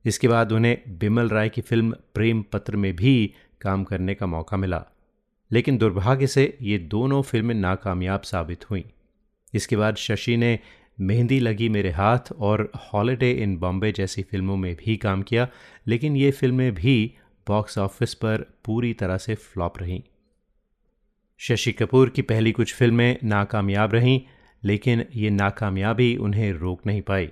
इसके 0.04 0.28
बाद 0.28 0.52
उन्हें 0.52 0.98
बिमल 0.98 1.28
राय 1.28 1.48
की 1.48 1.60
फ़िल्म 1.60 1.96
प्रेम 2.14 2.42
पत्र 2.42 2.76
में 2.76 2.96
भी 2.96 3.34
काम 3.60 3.84
करने 3.84 4.14
का 4.14 4.26
मौका 4.26 4.56
मिला। 4.56 4.86
लेकिन 5.52 5.78
दुर्भाग्य 5.78 6.26
से 6.26 6.58
ये 6.62 6.78
दोनों 6.78 7.22
फ़िल्में 7.22 7.54
नाकामयाब 7.54 8.20
साबित 8.20 8.70
हुईं। 8.70 8.82
इसके 9.54 9.76
बाद 9.76 9.96
शशि 9.96 10.36
ने 10.36 10.58
मेहंदी 11.00 11.40
लगी 11.40 11.68
मेरे 11.68 11.90
हाथ 11.90 12.32
और 12.38 12.72
हॉलिडे 12.76 13.30
इन 13.32 13.56
बॉम्बे 13.56 13.92
जैसी 13.92 14.22
फ़िल्मों 14.22 14.56
में 14.56 14.74
भी 14.74 14.96
काम 14.96 15.22
किया, 15.22 15.48
लेकिन 15.86 16.16
ये 16.16 16.30
फ़िल्में 16.30 16.74
भी 16.74 17.14
बॉक्स 17.46 17.78
ऑफ़िस 17.78 18.14
पर 18.14 18.44
पूरी 18.64 18.92
तरह 18.94 19.16
से 19.16 19.34
फ्लॉप 19.34 19.78
रहीं। 19.78 20.02
शशि 21.38 21.72
कपूर 21.72 22.10
की 22.10 22.22
पहली 22.22 22.52
कुछ 22.52 22.74
फ़िल्में 22.74 23.18
नाकामयाब 23.24 23.94
रहीं, 23.94 24.20
लेकिन 24.64 25.04
ये 25.14 25.30
नाकामयाबी 25.30 26.16
उन्हें 26.16 26.52
रोक 26.52 26.86
नहीं 26.86 27.02
पाई। 27.02 27.30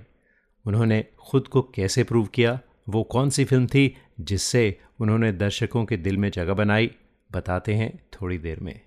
उन्होंने 0.65 1.05
खुद 1.19 1.47
को 1.47 1.61
कैसे 1.61 2.03
प्रूव 2.03 2.25
किया? 2.25 2.59
वो 2.89 3.03
कौन 3.03 3.29
सी 3.29 3.45
फ़िल्म 3.45 3.67
थी 3.67 3.95
जिससे 4.19 4.79
उन्होंने 4.99 5.31
दर्शकों 5.31 5.85
के 5.85 5.97
दिल 5.97 6.17
में 6.17 6.31
जगह 6.31 6.53
बनाई? 6.53 6.91
बताते 7.31 7.73
हैं 7.73 7.99
थोड़ी 8.13 8.37
देर 8.37 8.59
में। 8.59 8.86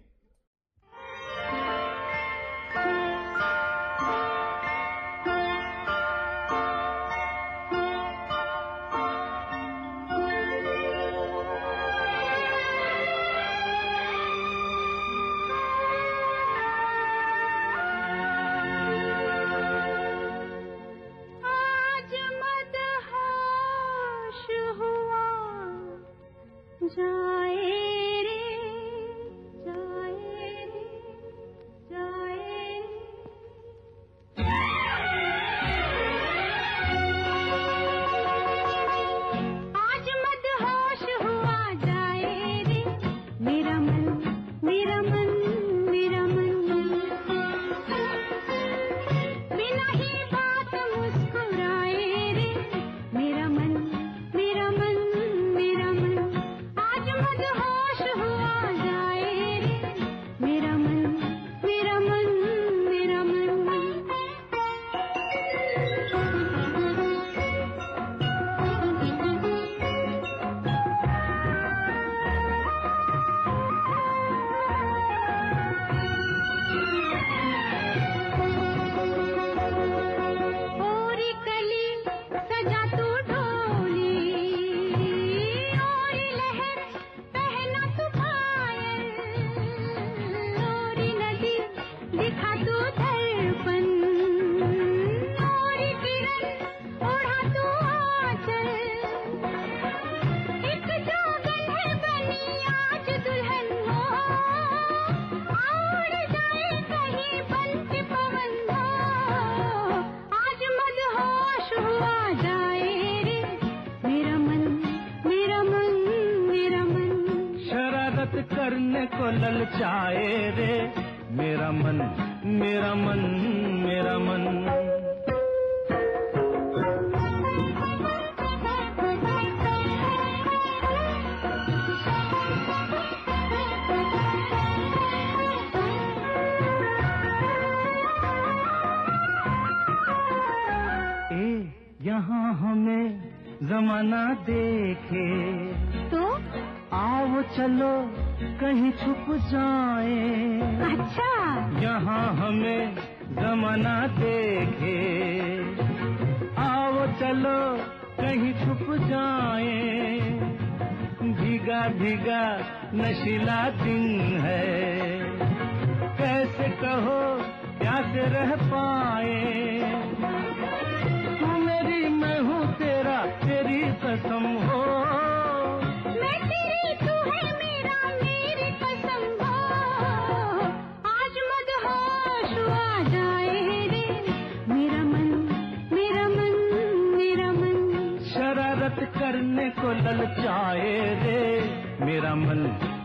मोहब्बत 188.91 189.19
करने 189.19 189.69
को 189.71 189.93
ललचाए 189.93 190.99
रे। 191.23 191.61
मेरा 192.05 192.35
मन 192.35 192.59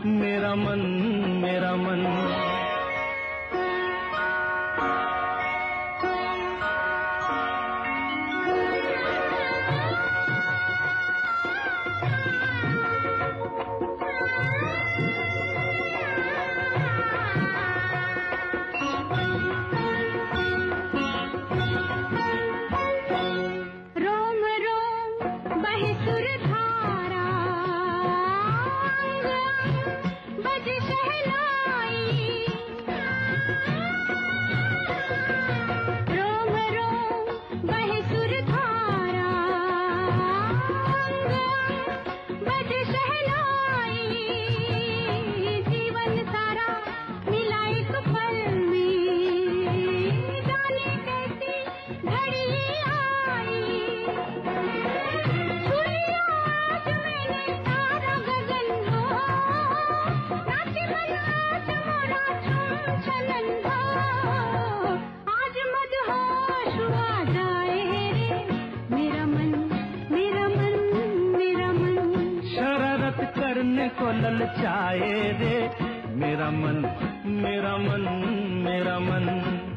मेरा 0.06 0.54
मन 0.54 0.80
मेरा 1.42 1.74
मन। 1.76 2.65
मुस्कुराए 74.06 75.32
रे। 75.40 75.70
मेरा 76.14 76.50
मन 76.50 76.76
मेरा 77.26 77.76
मन 77.76 78.02
मेरा 78.64 78.98
मन। 78.98 79.26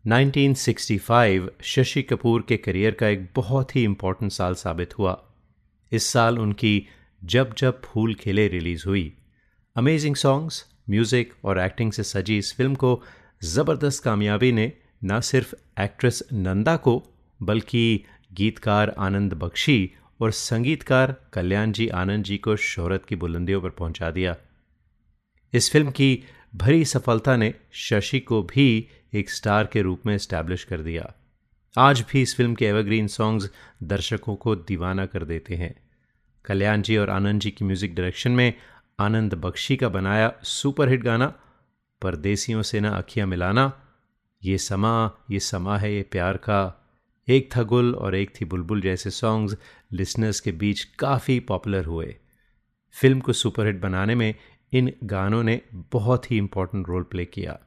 नाइनटीन 0.05 0.53
शशि 0.53 2.01
कपूर 2.01 2.45
के 2.47 2.57
करियर 2.57 2.91
का 2.91 3.07
एक 3.07 3.27
बहुत 3.35 3.75
ही 3.75 3.83
इम्पोर्टेंट 3.83 4.31
साल 4.31 4.53
साबित 4.53 4.97
हुआ। 4.99 5.23
इस 5.91 6.05
साल 6.05 6.39
उनकी 6.39 6.87
जब 7.21 7.53
जब 7.57 7.81
फूल 7.81 8.13
खिले 8.13 8.47
रिलीज़ 8.47 8.83
हुई। 8.87 9.13
अमेजिंग 9.75 10.15
सॉन्ग्स 10.15 10.65
म्यूज़िक 10.89 11.33
और 11.43 11.59
एक्टिंग 11.59 11.91
से 11.91 12.03
सजी 12.03 12.37
इस 12.37 12.53
फ़िल्म 12.55 12.75
को 12.75 13.01
ज़बरदस्त 13.43 14.03
कामयाबी 14.03 14.51
ने 14.51 14.71
न 15.03 15.19
सिर्फ़ 15.21 15.53
एक्ट्रेस 15.81 16.21
नंदा 16.33 16.75
को, 16.77 17.03
बल्कि 17.39 18.03
गीतकार 18.33 18.93
आनंद 18.97 19.33
बख्शी 19.33 19.91
और 20.21 20.31
संगीतकार 20.31 21.15
कल्याण 21.33 21.71
जी 21.71 21.87
आनंद 21.87 22.23
जी 22.23 22.37
को 22.37 22.55
शोहरत 22.55 23.05
की 23.05 23.15
बुलंदियों 23.15 23.61
पर 23.61 23.69
पहुँचा 23.69 24.11
दिया। 24.11 24.35
इस 25.53 25.71
फ़िल्म 25.71 25.91
की 25.91 26.23
भरी 26.55 26.85
सफलता 26.85 27.35
ने 27.35 27.53
शशि 27.73 28.19
को 28.19 28.41
भी 28.43 28.87
एक 29.13 29.29
स्टार 29.29 29.69
के 29.73 29.81
रूप 29.81 30.05
में 30.05 30.15
इस्टेब्लिश 30.15 30.63
कर 30.63 30.81
दिया। 30.81 31.13
आज 31.75 32.03
भी 32.11 32.21
इस 32.21 32.35
फ़िल्म 32.35 32.55
के 32.55 32.65
एवरग्रीन 32.65 33.07
सॉन्ग्स 33.07 33.49
दर्शकों 33.83 34.35
को 34.35 34.55
दीवाना 34.55 35.05
कर 35.05 35.23
देते 35.25 35.55
हैं। 35.55 35.73
कल्याण 36.45 36.81
जी 36.81 36.97
और 36.97 37.09
आनंद 37.09 37.41
जी 37.41 37.51
की 37.51 37.65
म्यूज़िक 37.65 37.95
डायरेक्शन 37.95 38.31
में 38.31 38.53
आनंद 38.99 39.33
बख्शी 39.33 39.75
का 39.77 39.89
बनाया 39.89 40.31
सुपरहिट 40.43 41.03
गाना, 41.03 41.33
परदेसियों 42.01 42.61
से 42.61 42.79
ना 42.79 42.89
अखियाँ 42.89 43.27
मिलाना, 43.27 43.71
ये 44.41 44.57
समा 44.57 45.11
ये 45.31 45.39
समा 45.39 45.77
है 45.77 45.93
ये 45.93 46.01
प्यार 46.01 46.37
का, 46.37 46.79
एक 47.27 47.49
था 47.55 47.63
गुल 47.63 47.93
और 47.95 48.15
एक 48.15 48.33
थी 48.41 48.45
बुलबुल 48.45 48.81
जैसे 48.81 49.09
सॉन्ग्स 49.09 49.55
लिसनर्स 49.93 50.39
के 50.39 50.51
बीच 50.51 50.83
काफ़ी 50.99 51.39
पॉपुलर 51.39 51.85
हुए। 51.85 52.15
फ़िल्म 52.95 53.19
को 53.19 53.33
सुपरहिट 53.33 53.79
बनाने 53.81 54.15
में 54.15 54.33
इन 54.73 54.91
गानों 55.03 55.43
ने 55.43 55.61
बहुत 55.91 56.31
ही 56.31 56.37
इम्पोर्टेंट 56.37 56.87
रोल 56.89 57.03
प्ले 57.03 57.25
किया। 57.25 57.59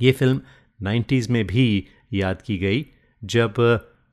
ये 0.00 0.12
फ़िल्म 0.12 0.40
90s 0.82 1.28
में 1.30 1.46
भी 1.46 1.86
याद 2.12 2.42
की 2.42 2.58
गई, 2.58 2.86
जब 3.24 3.54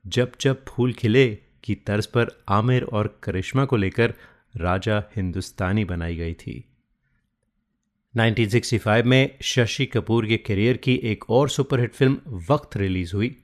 जब 0.08 0.32
जब 0.42 0.66
फूल 0.66 0.94
खिले 0.94 1.38
की 1.64 1.76
तर्ज 1.76 2.06
पर 2.06 2.44
आमिर 2.50 2.84
और 2.84 3.20
करिश्मा 3.24 3.66
को 3.66 3.76
लेकर 3.76 4.14
राजा 4.58 5.04
हिंदुस्तानी 5.16 5.86
बनाई 5.86 6.16
गई 6.16 6.34
थी। 6.34 6.70
1965 8.16 9.06
में 9.06 9.38
शशि 9.42 9.86
कपूर 9.86 10.28
के 10.28 10.38
करियर 10.38 10.78
की 10.78 10.96
एक 10.96 11.30
और 11.30 11.50
सुपरहिट 11.50 11.94
फ़िल्म 11.94 12.18
वक्त 12.50 12.78
रिलीज़ 12.78 13.16
हुई। 13.16 13.36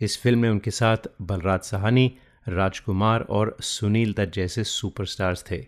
इस 0.00 0.22
फ़िल्म 0.22 0.38
में 0.38 0.50
उनके 0.50 0.70
साथ 0.70 0.96
बलराज 1.22 1.60
सहानी, 1.60 2.16
राजकुमार 2.48 3.20
और 3.20 3.56
सुनील 3.60 4.12
दत्त 4.12 4.32
जैसे 4.32 4.64
सुपरस्टार्स 4.64 5.44
थे। 5.50 5.66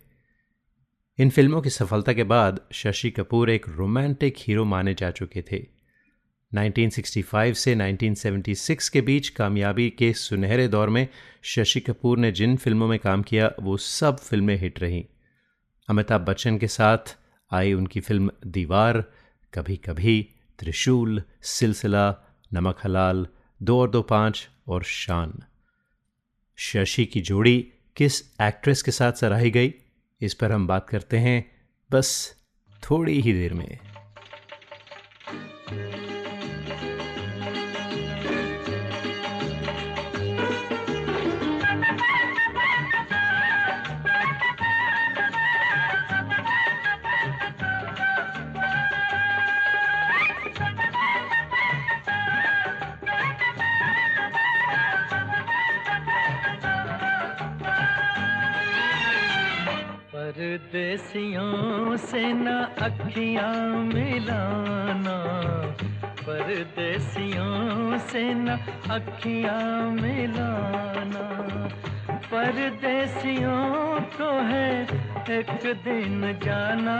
इन 1.18 1.30
फ़िल्मों 1.30 1.62
की 1.62 1.70
सफलता 1.70 2.12
के 2.12 2.24
बाद 2.24 2.60
शशि 2.72 3.10
कपूर 3.10 3.50
एक 3.50 3.66
रोमांटिक 3.68 4.34
हीरो 4.38 4.64
माने 4.64 4.94
जा 4.94 5.10
चुके 5.10 5.42
थे। 5.42 5.73
1965 6.54 7.54
से 7.54 7.74
1976 7.74 8.88
के 8.88 9.00
बीच 9.00 9.28
कामयाबी 9.28 9.90
के 9.90 10.12
सुनहरे 10.12 10.68
दौर 10.68 10.88
में 10.88 11.08
शशि 11.42 11.80
कपूर 11.80 12.18
ने 12.18 12.32
जिन 12.32 12.56
फ़िल्मों 12.56 12.88
में 12.88 12.98
काम 12.98 13.22
किया, 13.22 13.52
वो 13.62 13.76
सब 13.76 14.18
फ़िल्में 14.18 14.56
हिट 14.56 14.80
रहीं। 14.80 15.04
अमिताभ 15.88 16.20
बच्चन 16.20 16.58
के 16.58 16.68
साथ 16.68 17.16
आई 17.52 17.72
उनकी 17.72 18.00
फ़िल्म 18.00 18.30
दीवार 18.46 19.04
कभी 19.54 19.76
कभी 19.76 20.28
त्रिशूल, 20.58 21.22
सिलसिला, 21.42 22.16
नमक 22.52 22.78
हलाल, 22.84 23.26
दो 23.62 23.80
और 23.80 23.90
दो 23.90 24.02
पाँच 24.02 24.48
और 24.68 24.82
शान। 24.82 25.42
शशि 26.56 27.04
की 27.04 27.20
जोड़ी 27.20 27.72
किस 27.96 28.20
एक्ट्रेस 28.42 28.82
के 28.82 28.90
साथ 28.90 29.12
सराही 29.12 29.50
गई, 29.50 29.74
इस 30.20 30.34
पर 30.34 30.52
हम 30.52 30.66
बात 30.66 30.88
करते 30.88 31.16
हैं, 31.16 31.50
बस 31.92 32.34
थोड़ी 32.90 33.20
ही 33.20 33.32
देर 33.32 33.54
में। 33.54 33.78
परदेसियों 60.54 61.96
से 61.96 62.32
न 62.32 62.46
अखियाँ 62.78 63.66
मिलाना। 63.68 65.16
परदेसियों 66.22 67.98
से 67.98 68.34
न 68.34 68.48
अखियाँ 68.90 69.90
मिलाना। 69.90 71.22
परदेसियों 72.10 74.00
को 74.00 74.46
है 74.46 74.82
एक 75.30 75.74
दिन 75.84 76.40
जाना। 76.44 76.98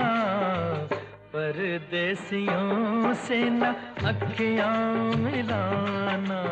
परदेसियों 1.37 3.15
से 3.15 3.51
न 3.51 3.63
अखियाँ 4.05 4.95
मिलाना। 5.17 6.43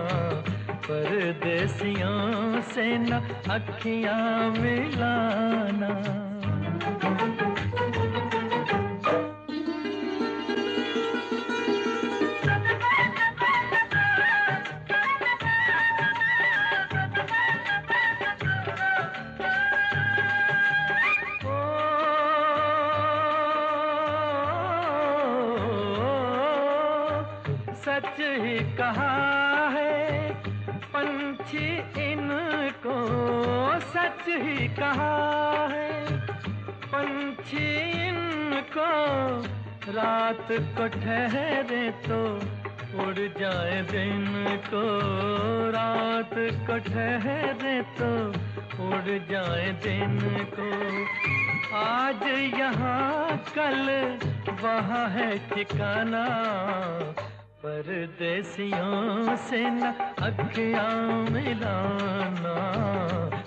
परदेसियों 0.70 2.60
से 2.60 2.98
न 2.98 3.12
अखियाँ 3.50 4.50
मिलाना। 4.50 6.31
सच 27.84 28.18
ही 28.18 28.58
कहा 28.76 29.10
है 29.70 30.30
पंछी 30.94 31.66
इनको 32.02 32.96
सच 33.94 34.28
ही 34.28 34.68
कहा 34.78 35.31
इनको 38.82 39.92
रात 39.92 40.46
को 40.50 40.86
ठहरे 40.88 41.90
तो 41.90 42.18
उड़ 43.02 43.40
जाए 43.40 43.82
दिन 43.82 44.26
को। 44.70 44.82
रात 45.70 46.34
को 46.34 46.78
ठहरे 46.78 47.82
तो 47.82 48.28
उड़ 48.86 49.18
जाए 49.30 49.72
दिन 49.72 50.18
को। 50.54 50.68
आज 51.76 52.22
यहाँ 52.58 53.36
कल 53.58 54.18
वहाँ 54.62 55.08
है 55.08 55.38
ठिकाना। 55.38 56.26
परदेसियों 57.64 59.36
से 59.36 59.70
न 59.70 59.92
अखियाँ 60.22 61.30
मिलाना। 61.30 62.56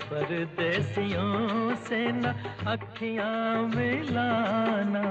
परदेसियों 0.09 1.75
से 1.87 2.01
न 2.11 2.33
अखियाँ 2.67 3.67
मिलाना। 3.75 5.05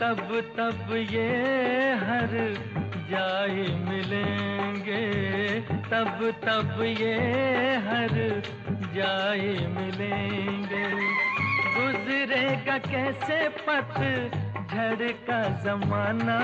तब 0.00 0.52
तब 0.56 0.92
ये 0.92 1.28
हर 1.94 2.30
जाए 3.10 3.66
मिलेंगे। 3.90 5.06
तब 5.60 6.34
तब 6.44 6.82
ये 6.82 7.14
हर 7.76 8.42
जाए 8.94 9.66
मिलेंगे। 9.66 10.90
गुजरेगा 11.76 12.78
कैसे 12.78 13.48
पथ 13.48 13.96
झड़ 14.74 15.12
का 15.12 15.62
जमाना? 15.62 16.38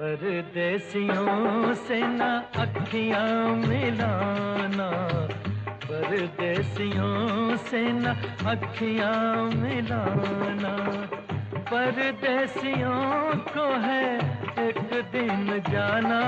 परदेसियों 0.00 1.74
से 1.74 2.00
ना 2.06 2.44
अखियाँ 2.56 3.48
मिलाना। 3.48 4.90
परदेसियों 5.84 7.56
से 7.56 7.92
न 7.92 8.04
अखियाँ 8.46 9.44
मिलाना। 9.44 11.08
परदेसियों 11.66 13.32
को 13.36 13.80
है 13.80 14.18
एक 14.68 15.04
दिन 15.12 15.62
जाना। 15.72 16.20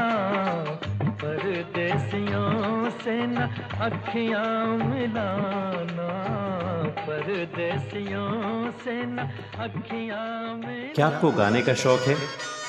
परदेसियों 1.11 2.90
से 2.90 3.27
न 3.27 3.37
अखियाँ 3.81 4.66
मिलाना। 4.66 6.09
परदेसियों 6.88 8.70
से 8.72 9.07
न 9.07 9.18
अखियाँ 9.59 10.57
मिलाना। 10.57 10.92
क्या 10.94 11.07
आपको 11.07 11.31
गाने 11.31 11.62
का 11.62 11.74
शौक 11.74 12.01
है? 12.01 12.14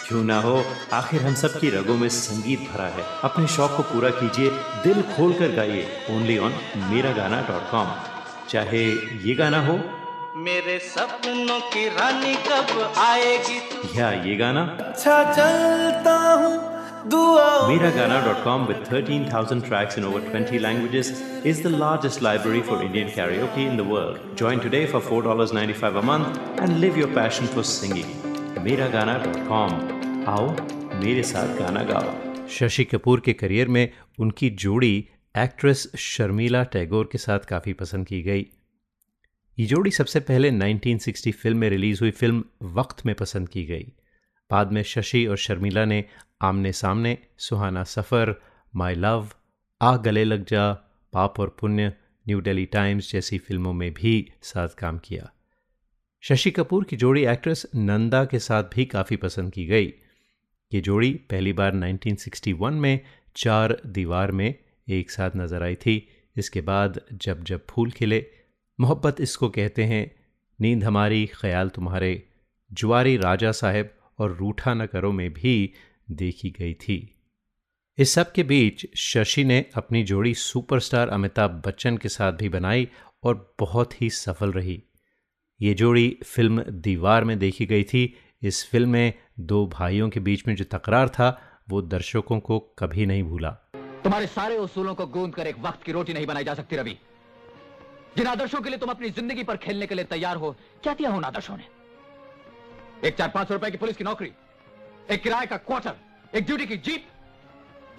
क्यों 0.07 0.23
ना 0.23 0.41
हो, 0.41 0.63
आखिर 0.93 1.21
हम 1.21 1.33
सब 1.33 1.59
की 1.59 1.69
रगों 1.69 1.97
में 1.97 2.09
संगीत 2.09 2.59
भरा 2.59 2.87
है। 2.87 3.03
अपने 3.23 3.47
शौक 3.47 3.71
को 3.71 3.83
पूरा 3.83 4.09
कीजिए, 4.09 4.49
दिल 4.83 5.01
खोल 5.01 5.33
कर 5.33 5.55
गाइए। 5.55 5.87
ओनली 6.11 6.37
ऑन 6.37 6.51
मेरा 6.77 7.11
गाना 7.11 7.41
डॉट 7.41 7.71
कॉम 7.71 7.87
चाहे 8.49 8.83
ये 9.27 9.35
गाना 9.35 9.65
हो 9.65 9.79
मेरे 10.39 10.77
सपनों 10.79 11.59
की 11.71 11.87
रानी 11.95 12.33
कब 12.47 12.69
आएगी 12.97 13.99
या 13.99 14.11
ये 14.25 14.35
गाना 14.37 14.61
अच्छा 14.79 15.15
चलता 15.33 16.13
हूँ 16.33 16.57
com 18.43 18.65
with 18.67 18.85
13,000 18.89 19.63
tracks 19.63 19.97
in 19.97 20.05
over 20.09 20.21
20 20.25 20.59
languages 20.59 21.09
is 21.51 21.61
the 21.65 21.71
largest 21.73 22.21
library 22.21 22.61
for 22.69 22.77
Indian 22.83 23.09
karaoke 23.15 23.65
in 23.71 23.75
the 23.77 23.85
world. 23.85 24.19
Join 24.41 24.61
today 24.65 24.83
for 24.85 25.01
$4.95 25.01 25.99
a 26.01 26.05
month 26.09 26.39
and 26.59 26.79
live 26.79 26.97
your 26.97 27.09
passion 27.17 27.51
for 27.55 27.65
singing. 27.71 28.13
Com 29.47 29.75
आओ 30.27 30.47
मेरे 31.03 31.23
साथ 31.23 31.57
गाना 31.59 31.83
गाओ 31.91 32.13
शशि 32.57 32.83
कपूर 32.93 33.19
के 33.25 33.33
करियर 33.33 33.67
में 33.77 33.83
उनकी 34.19 34.49
जोड़ी 34.65 34.93
एक्ट्रेस 35.37 35.87
शर्मिला 36.05 36.63
टैगोर 36.73 37.09
के 37.11 37.17
साथ 37.17 37.49
काफ़ी 37.49 37.73
पसंद 37.81 38.07
की 38.07 38.21
गई 38.21 38.45
ये 39.59 39.65
जोड़ी 39.65 39.91
सबसे 39.91 40.19
पहले 40.19 40.51
1960 40.51 41.31
फ़िल्म 41.31 41.57
में 41.57 41.69
रिलीज़ 41.69 41.99
हुई 41.99 42.11
फ़िल्म 42.11 42.43
वक्त 42.63 43.05
में 43.05 43.15
पसंद 43.15 43.49
की 43.49 43.65
गई। 43.65 43.93
बाद 44.51 44.71
में 44.71 44.83
शशि 44.83 45.25
और 45.25 45.37
शर्मिला 45.37 45.85
ने 45.85 46.05
आमने 46.41 46.71
सामने 46.73 47.17
सुहाना 47.37 47.83
सफ़र 47.83 48.41
माई 48.75 48.95
लव 48.95 49.29
आ 49.81 49.97
गले 49.97 50.23
लग 50.23 50.45
जा, 50.45 50.73
पाप 51.13 51.39
और 51.39 51.57
पुण्य, 51.59 51.93
न्यू 52.27 52.41
दिल्ली 52.41 52.65
टाइम्स 52.65 53.11
जैसी 53.11 53.37
फ़िल्मों 53.37 53.73
में 53.73 53.93
भी 53.93 54.31
साथ 54.41 54.67
काम 54.67 54.97
किया। 54.97 55.33
शशि 56.21 56.51
कपूर 56.51 56.83
की 56.83 56.95
जोड़ी 56.95 57.25
एक्ट्रेस 57.25 57.65
नंदा 57.75 58.25
के 58.25 58.39
साथ 58.39 58.63
भी 58.63 58.85
काफ़ी 58.85 59.15
पसंद 59.15 59.53
की 59.53 59.65
गई। 59.65 59.93
ये 60.73 60.81
जोड़ी 60.81 61.13
पहली 61.29 61.53
बार 61.53 61.73
1961 61.73 62.71
में 62.71 62.99
चार 63.35 63.81
दीवार 63.85 64.31
में 64.31 64.55
एक 64.89 65.11
साथ 65.11 65.31
नज़र 65.35 65.63
आई 65.63 65.75
थी। 65.75 66.07
इसके 66.37 66.61
बाद 66.61 67.01
जब 67.13 67.43
जब 67.43 67.65
फूल 67.69 67.91
खिले 67.91 68.25
मोहब्बत 68.81 69.21
इसको 69.21 69.49
कहते 69.49 69.83
हैं, 69.83 70.11
नींद 70.61 70.83
हमारी, 70.83 71.25
ख्याल 71.25 71.69
तुम्हारे। 71.69 72.27
जुआरी 72.73 73.17
राजा 73.17 73.51
साहब 73.51 73.89
और 74.19 74.35
रूठा 74.35 74.73
न 74.73 74.85
करो 74.85 75.11
में 75.11 75.33
भी 75.33 75.73
देखी 76.11 76.49
गई 76.49 76.73
थी। 76.73 77.15
इस 77.97 78.13
सब 78.13 78.31
के 78.31 78.43
बीच 78.43 78.95
शशि 78.95 79.43
ने 79.43 79.65
अपनी 79.75 80.03
जोड़ी 80.03 80.33
सुपरस्टार 80.33 81.09
अमिताभ 81.09 81.63
बच्चन 81.67 81.97
के 81.97 82.09
साथ 82.09 82.33
भी 82.33 82.49
बनाई 82.49 82.87
और 83.23 83.55
बहुत 83.59 84.01
ही 84.01 84.09
सफल 84.09 84.51
रही। 84.51 84.83
ये 85.61 85.73
जोड़ी 85.73 86.19
फ़िल्म 86.25 86.63
दीवार 86.69 87.23
में 87.23 87.39
देखी 87.39 87.65
गई 87.65 87.83
थी। 87.83 88.17
इस 88.43 88.69
फ़िल्म 88.69 88.89
में 88.89 89.13
दो 89.39 89.67
भाइयों 89.67 90.09
के 90.09 90.19
बीच 90.19 90.47
में 90.47 90.55
जो 90.55 90.65
तकरार 90.65 91.09
था, 91.09 91.41
वो 91.69 91.81
दर्शकों 91.81 92.39
को 92.39 92.59
कभी 92.59 93.05
नहीं 93.05 93.23
भूला। 93.23 93.49
तुम्हारे 93.75 94.27
सारे 94.27 94.57
उसूलों 94.57 94.95
को 94.95 95.07
गूंद 95.07 95.35
कर 95.35 95.47
एक 95.47 95.59
वक्त 95.59 95.83
की 95.83 95.91
रोटी 95.91 96.13
नहीं 96.13 96.25
बनाई 96.25 96.43
जा 96.43 96.53
सकती 96.53 96.75
रवि। 96.75 96.97
जिन 98.17 98.27
आदर्शों 98.27 98.61
के 98.61 98.69
लिए 98.69 98.79
तुम 98.79 98.89
अपनी 98.89 99.09
ज़िंदगी 99.09 99.43
पर 99.43 99.57
खेलने 99.57 99.87
के 99.87 99.95
लिए 99.95 100.05
तैयार 100.05 100.37
हो, 100.37 100.55
क्या 100.83 100.93
दिया 100.93 101.09
उन 101.11 101.23
आदर्शों 101.23 101.57
ने? 101.57 101.65
एक 103.03 103.17
चार 103.17 103.29
पाँच 103.29 103.47
सौ 103.47 103.53
रुपए 103.53 103.71
की 103.71 103.77
पुलिस 103.77 103.97
की 103.97 104.03
नौकरी, 104.03 104.31
एक 105.09 105.23
किराए 105.23 105.45
का 105.45 105.57
क्वार्टर 105.59 105.95
एक 106.35 106.45
ड्यूटी 106.45 106.65
की 106.65 106.77
जीप 106.77 107.07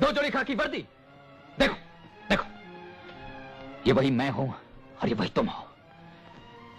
दो 0.01 0.11
जोड़ी 0.13 0.31
खाकी 0.31 0.55
वर्दी। 0.55 0.85
देखो 1.59 1.75
देखो, 2.29 2.45
ये 3.87 3.93
वही 3.93 4.11
मैं 4.11 4.29
हूँ 4.31 4.49
और 5.03 5.09
ये 5.09 5.15
वही 5.15 5.29
तुम 5.29 5.47
हो। 5.47 5.67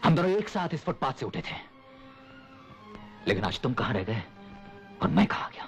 हम 0.04 0.16
दोनों 0.16 0.32
एक 0.32 0.50
साथ 0.50 0.74
इस 0.74 0.84
फुटपाथ 0.84 1.14
से 1.14 1.26
उठे 1.26 1.42
थे। 1.42 1.56
लेकिन 3.28 3.44
आज 3.44 3.60
तुम 3.62 3.74
कहाँ 3.74 3.94
रह 3.94 4.04
गए 4.04 4.24
और 5.02 5.10
मैं 5.10 5.26
कहा 5.28 5.50
गया? 5.50 5.68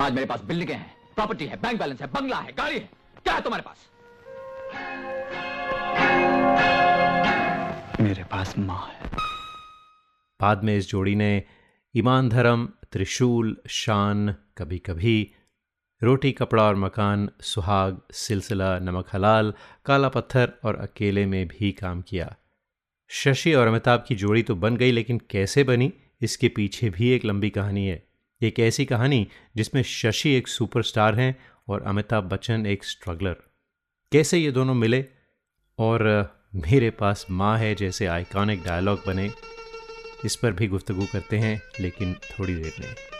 आज 0.00 0.12
मेरे 0.12 0.26
पास 0.26 0.40
बिल्डिंगें 0.42 0.74
हैं 0.74 0.94
प्रॉपर्टी 1.14 1.46
है 1.46 1.56
बैंक 1.56 1.78
बैलेंस 1.78 2.00
है 2.00 2.06
बंगला 2.12 2.38
है, 2.38 2.52
गाड़ी 2.52 2.78
है, 2.78 2.88
क्या 3.24 3.34
है 3.34 3.40
तुम्हारे 3.40 3.62
पास? 3.62 3.88
मेरे 8.00 8.24
पास 8.24 8.58
माँ 8.58 8.88
है। 8.88 9.10
बाद 10.40 10.64
में 10.64 10.76
इस 10.76 10.88
जोड़ी 10.88 11.14
ने 11.14 11.42
ईमान 11.96 12.28
धर्म, 12.28 12.68
त्रिशूल, 12.92 13.56
शान 13.68 14.34
कभी 14.58 14.78
कभी 14.78 15.30
रोटी, 16.02 16.32
कपड़ा 16.32 16.62
और 16.62 16.76
मकान, 16.76 17.30
सुहाग, 17.40 18.00
सिलसिला, 18.12 18.78
नमक 18.78 19.06
हलाल, 19.12 19.54
काला 19.86 20.08
पत्थर 20.08 20.52
और 20.64 20.76
अकेले 20.76 21.26
में 21.26 21.48
भी 21.48 21.72
काम 21.72 22.02
किया। 22.02 22.36
शशि 23.08 23.54
और 23.54 23.66
अमिताभ 23.66 24.04
की 24.08 24.14
जोड़ी 24.14 24.42
तो 24.42 24.54
बन 24.54 24.76
गई, 24.76 24.90
लेकिन 24.90 25.20
कैसे 25.30 25.64
बनी, 25.64 25.92
इसके 26.22 26.48
पीछे 26.48 26.90
भी 26.90 27.10
एक 27.10 27.24
लंबी 27.24 27.50
कहानी 27.50 27.86
है। 27.86 28.06
एक 28.42 28.60
ऐसी 28.60 28.84
कहानी 28.84 29.28
जिसमें 29.56 29.82
शशि 29.82 30.30
एक 30.30 30.48
सुपरस्टार 30.48 31.14
हैं 31.14 31.36
और 31.68 31.82
अमिताभ 31.82 32.24
बच्चन 32.24 32.66
एक 32.66 32.84
स्ट्रगलर। 32.84 33.36
कैसे 34.12 34.38
ये 34.38 34.50
दोनों 34.50 34.74
मिले 34.74 35.04
और 35.78 36.34
मेरे 36.56 36.90
पास 36.90 37.26
माँ 37.30 37.58
है 37.58 37.74
जैसे 37.74 38.06
आइकॉनिक 38.06 38.64
डायलॉग 38.64 39.02
बने। 39.06 39.30
इस 40.24 40.36
पर 40.36 40.52
भी 40.52 40.66
गुफ्तु 40.66 40.94
करते 40.94 41.38
हैं, 41.38 41.62
लेकिन 41.80 42.14
थोड़ी 42.14 42.54
देर 42.54 42.72
में। 42.80 43.13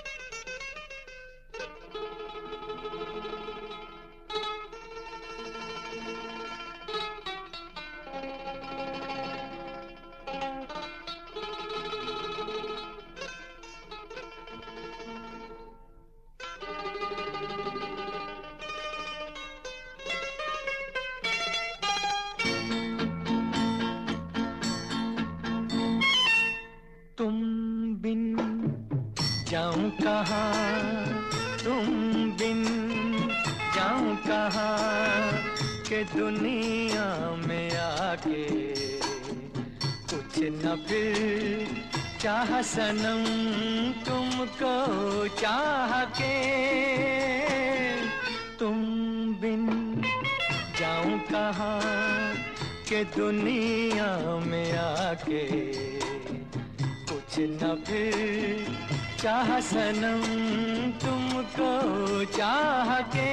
के 63.14 63.29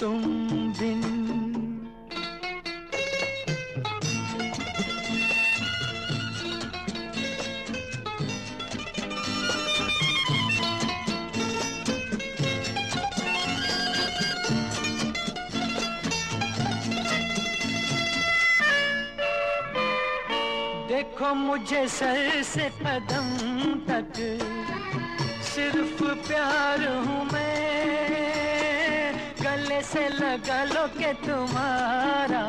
तुम 0.00 0.20
बिन 0.80 1.00
देखो 20.88 21.34
मुझे 21.34 21.86
सर 21.88 22.42
से 22.52 22.68
कदम 22.82 23.28
तक 23.88 24.18
सिर्फ़ 25.62 26.02
प्यार 26.02 26.88
हूँ 26.88 27.24
मैं। 27.32 29.14
गले 29.42 29.82
से 29.82 30.08
लगा 30.08 30.64
लो 30.64 30.86
के 30.86 31.12
तुम्हारा। 31.12 32.42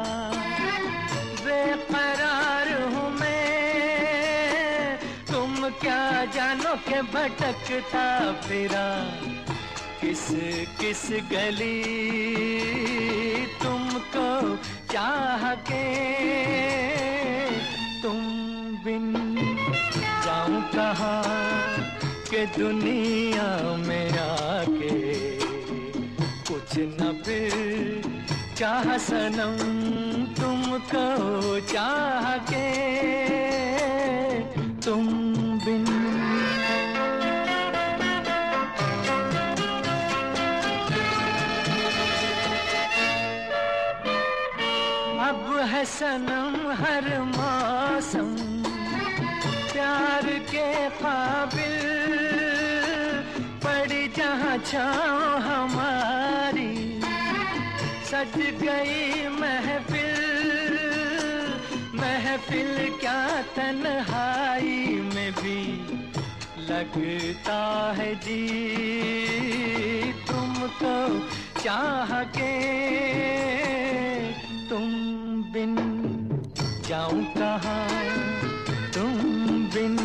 बेकरार 1.45 2.81
हूँ 2.81 3.11
मैं। 3.11 4.97
तुम 5.31 5.69
क्या 5.69 6.25
जानो 6.25 6.75
के 6.75 7.01
भटकता 7.01 8.33
फिरा। 8.33 8.87
किस 10.01 10.27
किस 10.81 11.09
गली 11.11 11.83
तुमको 13.63 14.57
चाह 14.93 15.55
के। 15.55 15.85
तुम 18.01 18.25
बिन 18.83 19.13
जाऊँ 20.25 20.61
कहा? 20.61 21.43
के 22.33 22.45
दुनिया 22.57 23.47
में 23.87 24.09
आके 24.19 24.93
कुछ 26.49 26.77
न 26.99 27.11
फिर 27.25 28.01
चाह 28.57 28.97
सनम 29.07 29.57
तुमको 30.39 31.05
चाह 31.73 32.37
के 32.49 32.65
तुम 34.85 35.07
बिन 35.65 35.85
अब 45.27 45.43
है 45.71 45.83
सनम 45.97 46.55
हर 46.81 47.05
मौसम 47.35 48.35
प्यार 49.71 50.27
के 50.51 50.67
काबिल 51.01 51.82
जहाँ 54.33 54.57
छाँव 54.57 55.37
हमारी, 55.37 57.01
सज 58.09 58.37
गई 58.61 59.27
महफिल। 59.29 60.15
महफिल 61.95 62.97
क्या 62.99 63.41
तन्हाई 63.41 65.01
में 65.13 65.31
भी 65.31 65.61
लगता 66.65 67.59
है 67.97 68.15
जी। 68.15 68.41
तुमको 70.27 70.97
चाह 71.61 72.23
के 72.37 72.53
तुम 74.69 74.89
बिन 75.53 75.75
जाऊँ 76.89 77.23
कहाँ? 77.37 77.87
तुम 78.93 79.13
बिन 79.75 79.97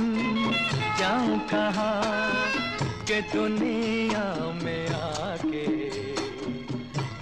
जाऊँ 0.99 1.39
कहाँ? 1.49 2.48
के 3.11 3.21
दुनिया 3.23 4.25
में 4.65 4.89
आके 4.89 5.67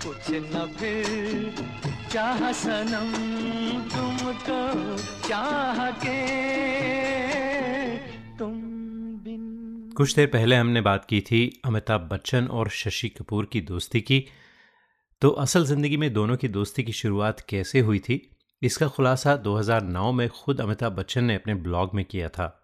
कुछ 0.04 0.30
न 0.30 0.66
फिर 0.78 1.54
चाह 2.12 2.52
सनम 2.52 3.12
तुमको 3.88 4.96
चाह 5.28 5.90
के 5.90 6.16
तुम 8.38 8.52
बिन 9.24 9.94
कुछ 9.96 10.14
देर 10.14 10.26
पहले 10.26 10.56
हमने 10.56 10.80
बात 10.80 11.04
की 11.04 11.20
थी 11.20 11.60
अमिताभ 11.64 12.08
बच्चन 12.12 12.46
और 12.46 12.68
शशि 12.68 13.08
कपूर 13.08 13.48
की 13.52 13.60
दोस्ती 13.60 14.00
की। 14.00 14.24
तो 15.20 15.30
असल 15.30 15.64
ज़िंदगी 15.64 15.96
में 15.96 16.12
दोनों 16.12 16.36
की 16.36 16.48
दोस्ती 16.48 16.82
की 16.82 16.92
शुरुआत 16.92 17.40
कैसे 17.40 17.80
हुई 17.80 17.98
थी, 17.98 18.30
इसका 18.62 18.88
खुलासा 18.88 19.36
2009 19.36 20.12
में 20.12 20.28
खुद 20.28 20.60
अमिताभ 20.60 20.92
बच्चन 20.92 21.24
ने 21.24 21.34
अपने 21.34 21.54
ब्लॉग 21.54 21.94
में 21.94 22.04
किया 22.04 22.28
था। 22.28 22.62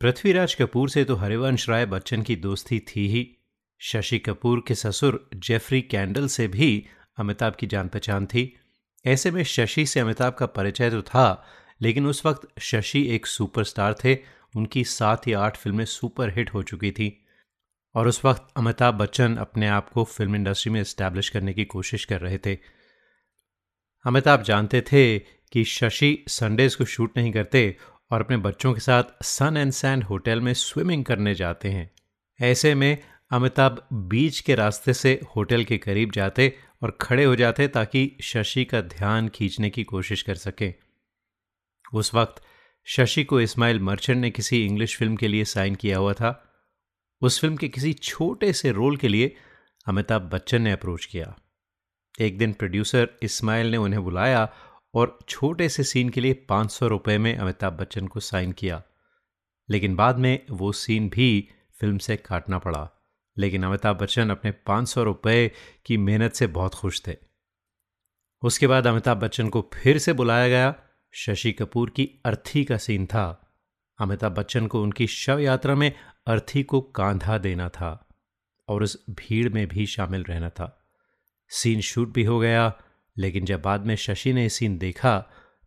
पृथ्वीराज 0.00 0.54
कपूर 0.54 0.90
से 0.90 1.04
तो 1.04 1.14
हरिवंश 1.14 1.68
राय 1.68 1.86
बच्चन 1.86 2.22
की 2.22 2.36
दोस्ती 2.36 2.80
थी 2.80 3.08
ही। 3.08 3.36
शशि 3.78 4.18
कपूर 4.18 4.64
के 4.68 4.74
ससुर 4.74 5.30
जेफरी 5.34 5.82
कैंडल 5.82 6.26
से 6.26 6.48
भी 6.48 6.86
अमिताभ 7.18 7.54
की 7.54 7.66
जान 7.66 7.88
पहचान 7.88 8.26
थी। 8.26 8.56
ऐसे 9.06 9.30
में 9.30 9.44
शशि 9.44 9.86
से 9.86 10.00
अमिताभ 10.00 10.32
का 10.32 10.46
परिचय 10.46 10.90
तो 10.90 11.02
था, 11.02 11.46
लेकिन 11.82 12.06
उस 12.06 12.26
वक्त 12.26 12.60
शशि 12.60 13.06
एक 13.06 13.26
सुपरस्टार 13.26 13.94
थे। 14.04 14.18
उनकी 14.56 14.84
सात 14.84 15.28
या 15.28 15.40
आठ 15.40 15.56
फ़िल्में 15.56 15.84
सुपर 15.84 16.30
हिट 16.30 16.54
हो 16.54 16.62
चुकी 16.62 16.90
थी। 16.90 17.26
और 17.94 18.08
उस 18.08 18.24
वक्त 18.24 18.48
अमिताभ 18.56 18.94
बच्चन 18.94 19.36
अपने 19.36 19.68
आप 19.68 19.88
को 19.88 20.04
फ़िल्म 20.04 20.34
इंडस्ट्री 20.34 20.72
में 20.72 20.80
इस्टेब्लिश 20.80 21.28
करने 21.28 21.52
की 21.52 21.64
कोशिश 21.64 22.04
कर 22.04 22.20
रहे 22.20 22.38
थे। 22.38 22.58
अमिताभ 24.06 24.42
जानते 24.42 24.80
थे 24.80 25.18
कि 25.18 25.64
शशि 25.64 26.24
संडेज 26.28 26.74
को 26.74 26.84
शूट 26.84 27.16
नहीं 27.16 27.32
करते 27.32 27.76
और 28.10 28.20
अपने 28.20 28.36
बच्चों 28.36 28.74
के 28.74 28.80
साथ 28.80 29.02
सन 29.22 29.56
एंड 29.56 29.72
सैंड 29.72 30.04
होटल 30.04 30.40
में 30.40 30.54
स्विमिंग 30.54 31.04
करने 31.04 31.34
जाते 31.34 31.68
हैं। 31.68 31.90
ऐसे 32.40 32.74
में 32.74 32.98
अमिताभ 33.30 33.88
बीच 33.92 34.40
के 34.40 34.54
रास्ते 34.54 34.94
से 34.94 35.20
होटल 35.36 35.64
के 35.64 35.78
करीब 35.78 36.10
जाते 36.10 36.58
और 36.82 36.98
खड़े 37.00 37.24
हो 37.24 37.36
जाते 37.36 37.68
ताकि 37.68 38.16
शशि 38.22 38.64
का 38.64 38.80
ध्यान 38.80 39.28
खींचने 39.28 39.70
की 39.70 39.84
कोशिश 39.84 40.22
कर 40.22 40.34
सकें। 40.34 40.74
उस 41.94 42.14
वक्त 42.14 42.42
शशि 42.84 43.24
को 43.24 43.40
इस्माइल 43.40 43.80
मर्चेंट 43.80 44.20
ने 44.20 44.30
किसी 44.30 44.66
इंग्लिश 44.66 44.96
फ़िल्म 44.98 45.16
के 45.16 45.28
लिए 45.28 45.44
साइन 45.44 45.74
किया 45.74 45.98
हुआ 45.98 46.12
था। 46.12 46.44
उस 47.20 47.40
फ़िल्म 47.40 47.56
के 47.56 47.68
किसी 47.68 47.92
छोटे 47.92 48.52
से 48.52 48.72
रोल 48.72 48.96
के 48.96 49.08
लिए 49.08 49.36
अमिताभ 49.86 50.22
बच्चन 50.22 50.62
ने 50.62 50.72
अप्रोच 50.72 51.04
किया। 51.04 51.36
एक 52.20 52.38
दिन 52.38 52.52
प्रोड्यूसर 52.52 53.08
इस्माइल 53.22 53.66
ने 53.66 53.76
उन्हें 53.76 54.02
बुलाया 54.02 54.52
और 54.98 55.18
छोटे 55.28 55.68
से 55.68 55.84
सीन 55.84 56.08
के 56.08 56.20
लिए 56.20 56.32
पाँच 56.32 56.70
सौ 56.70 56.86
रुपये 56.86 57.18
में 57.18 57.36
अमिताभ 57.36 57.72
बच्चन 57.72 58.06
को 58.06 58.20
साइन 58.20 58.52
किया। 58.52 58.82
लेकिन 59.70 59.96
बाद 59.96 60.18
में 60.18 60.46
वो 60.50 60.72
सीन 60.72 61.08
भी 61.08 61.48
फ़िल्म 61.80 61.98
से 61.98 62.16
काटना 62.16 62.58
पड़ा। 62.58 62.90
लेकिन 63.38 63.62
अमिताभ 63.62 63.96
बच्चन 63.96 64.30
अपने 64.30 64.50
पाँच 64.50 64.88
सौ 64.88 65.02
रुपये 65.02 65.52
की 65.86 65.96
मेहनत 65.96 66.32
से 66.32 66.46
बहुत 66.46 66.74
खुश 66.74 67.02
थे। 67.06 67.16
उसके 68.42 68.66
बाद 68.66 68.86
अमिताभ 68.86 69.16
बच्चन 69.16 69.48
को 69.48 69.70
फिर 69.74 69.98
से 69.98 70.12
बुलाया 70.12 70.48
गया। 70.48 70.74
शशि 71.12 71.52
कपूर 71.52 71.90
की 71.90 72.10
अर्थी 72.24 72.64
का 72.64 72.76
सीन 72.76 73.06
था। 73.06 73.54
अमिताभ 74.00 74.32
बच्चन 74.32 74.66
को 74.66 74.82
उनकी 74.82 75.06
शव 75.06 75.38
यात्रा 75.38 75.74
में 75.74 75.92
अर्थी 76.26 76.62
को 76.62 76.80
कांधा 76.80 77.38
देना 77.38 77.68
था 77.68 78.08
और 78.68 78.82
उस 78.82 79.04
भीड़ 79.10 79.48
में 79.48 79.68
भी 79.68 79.86
शामिल 79.86 80.22
रहना 80.22 80.50
था। 80.50 80.86
सीन 81.48 81.80
शूट 81.80 82.12
भी 82.12 82.24
हो 82.24 82.38
गया। 82.38 82.80
लेकिन 83.18 83.44
जब 83.44 83.62
बाद 83.62 83.86
में 83.86 83.96
शशि 83.96 84.32
ने 84.32 84.48
सीन 84.48 84.78
देखा 84.78 85.18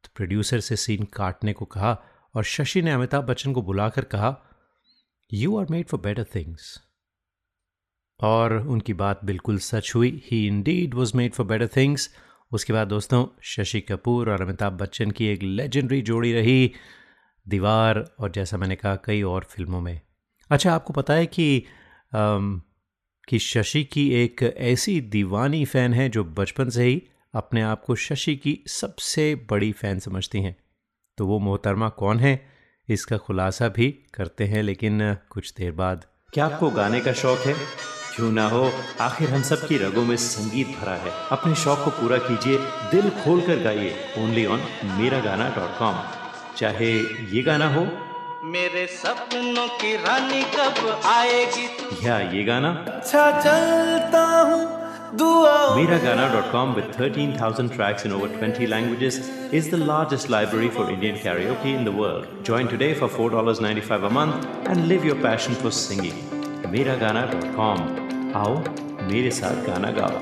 तो 0.04 0.10
प्रोड्यूसर 0.16 0.60
से 0.60 0.76
सीन 0.76 1.04
काटने 1.04 1.54
को 1.54 1.66
कहा 1.66 2.04
और 2.36 2.44
शशि 2.44 2.82
ने 2.82 2.92
अमिताभ 2.92 3.24
बच्चन 3.24 3.54
को 3.54 3.62
बुलाकर 3.62 4.04
कहा 4.04 4.38
you 5.34 5.58
are 5.58 5.66
made 5.72 5.88
for 5.88 6.00
better 6.00 6.24
things 6.24 6.82
और 8.20 8.68
उनकी 8.68 8.94
बात 8.94 9.26
बिल्कुल 9.26 9.58
सच 9.58 9.92
हुई। 9.96 10.24
He 10.32 10.48
indeed 10.48 10.94
was 10.94 11.18
made 11.18 11.34
for 11.34 11.46
better 11.46 11.68
things 11.68 12.16
उसके 12.52 12.74
बाद 12.74 12.88
दोस्तों 12.88 13.28
शशि 13.42 13.82
कपूर 13.82 14.32
और 14.32 14.42
अमिताभ 14.42 14.74
बच्चन 14.74 15.12
की 15.12 15.26
एक 15.26 15.44
लेजेंडरी 15.44 16.02
जोड़ी 16.02 16.34
रही 16.34 16.72
दीवार 17.48 18.00
और 18.20 18.32
जैसा 18.32 18.58
मैंने 18.58 18.76
कहा 18.76 18.96
कई 18.96 19.22
और 19.22 19.44
फ़िल्मों 19.44 19.82
में। 19.82 20.02
अच्छा 20.50 20.74
आपको 20.74 20.94
पता 20.94 21.14
है 21.14 21.26
कि 21.26 21.66
आम, 22.16 22.62
कि 23.28 23.40
शशि 23.40 23.84
की 23.84 24.14
एक 24.14 24.44
ऐसी 24.44 25.02
दीवानी 25.02 25.66
फ़ैन 25.66 25.94
है 25.94 26.10
जो 26.10 26.24
बचपन 26.24 26.70
से 26.70 26.84
ही 26.84 27.02
अपने 27.34 27.62
आप 27.62 27.84
को 27.86 27.96
शशि 27.96 28.36
की 28.36 28.64
सबसे 28.68 29.36
बड़ी 29.36 29.72
फ़ैन 29.72 30.00
समझती 30.00 30.42
हैं। 30.42 30.56
तो 31.18 31.28
वो 31.28 31.40
मोहतरमा 31.40 31.90
कौन 31.90 32.20
है? 32.20 32.52
इसका 32.90 33.18
खुलासा 33.18 33.68
भी 33.68 33.92
करते 34.14 34.44
हैं 34.44 34.64
लेकिन 34.64 35.18
कुछ 35.30 35.54
देर 35.54 35.72
बाद। 35.72 36.06
क्या 36.34 36.46
आपको 36.46 36.70
गाने 36.70 37.00
का 37.00 37.14
शौक 37.14 37.40
है? 37.40 37.54
क्यों 38.16 38.32
ना 38.32 38.48
हो 38.48 38.72
आखिर 39.02 39.30
हम 39.30 39.42
सब 39.42 39.68
की 39.68 39.78
रगों 39.78 40.06
में 40.06 40.16
संगीत 40.16 40.68
भरा 40.68 40.96
है। 40.96 41.12
अपने 41.32 41.56
शौक 41.56 41.84
को 41.84 41.90
पूरा 41.92 42.18
कीजिए 42.18 42.58
दिल 42.92 43.10
खोल 43.10 43.42
कर 43.42 43.56
गाइए। 43.56 43.96
ओनली 44.18 44.46
ऑन 44.46 44.60
मेरा 44.84 45.20
गाना 45.20 45.50
डॉट 45.50 45.78
कॉम। 45.80 46.04
चाहे 46.58 46.92
ये 47.36 47.42
गाना 47.42 47.74
हो। 47.74 47.88
मेरे 48.44 48.88
सपनों 48.88 49.68
की 49.68 49.96
रानी 49.96 50.44
कब 50.44 51.02
आएगी? 51.06 52.08
या 52.08 52.20
ये 52.20 52.44
गाना। 52.44 52.70
अच्छा 52.70 53.32
चलता 53.42 54.26
हूँ। 54.42 54.81
Com 55.20 56.74
with 56.76 56.96
13,000 56.96 57.72
tracks 57.72 58.06
in 58.06 58.12
over 58.12 58.28
20 58.28 58.68
languages 58.68 59.18
is 59.52 59.70
the 59.70 59.80
largest 59.80 60.30
library 60.30 60.70
for 60.70 60.90
Indian 60.90 61.16
karaoke 61.16 61.74
in 61.80 61.84
the 61.84 61.92
world. 61.92 62.28
Join 62.50 62.68
today 62.68 62.94
for 62.94 63.10
$4.95 63.10 64.06
a 64.06 64.10
month 64.10 64.46
and 64.68 64.88
live 64.88 65.04
your 65.04 65.18
passion 65.26 65.58
for 65.64 65.72
singing. 65.72 66.16
Com 67.56 67.82
आओ 68.36 68.56
मेरे 69.12 69.32
साथ 69.32 69.66
गाना 69.66 69.92
गाओ 69.92 70.22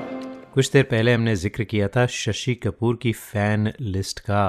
कुछ 0.54 0.70
देर 0.72 0.84
पहले 0.84 1.12
हमने 1.14 1.34
ज़िक्र 1.36 1.64
किया 1.64 1.88
था 1.88 2.06
शशि 2.06 2.54
कपूर 2.54 2.98
की 3.02 3.12
फ़ैन 3.12 3.72
लिस्ट 3.80 4.20
का 4.20 4.44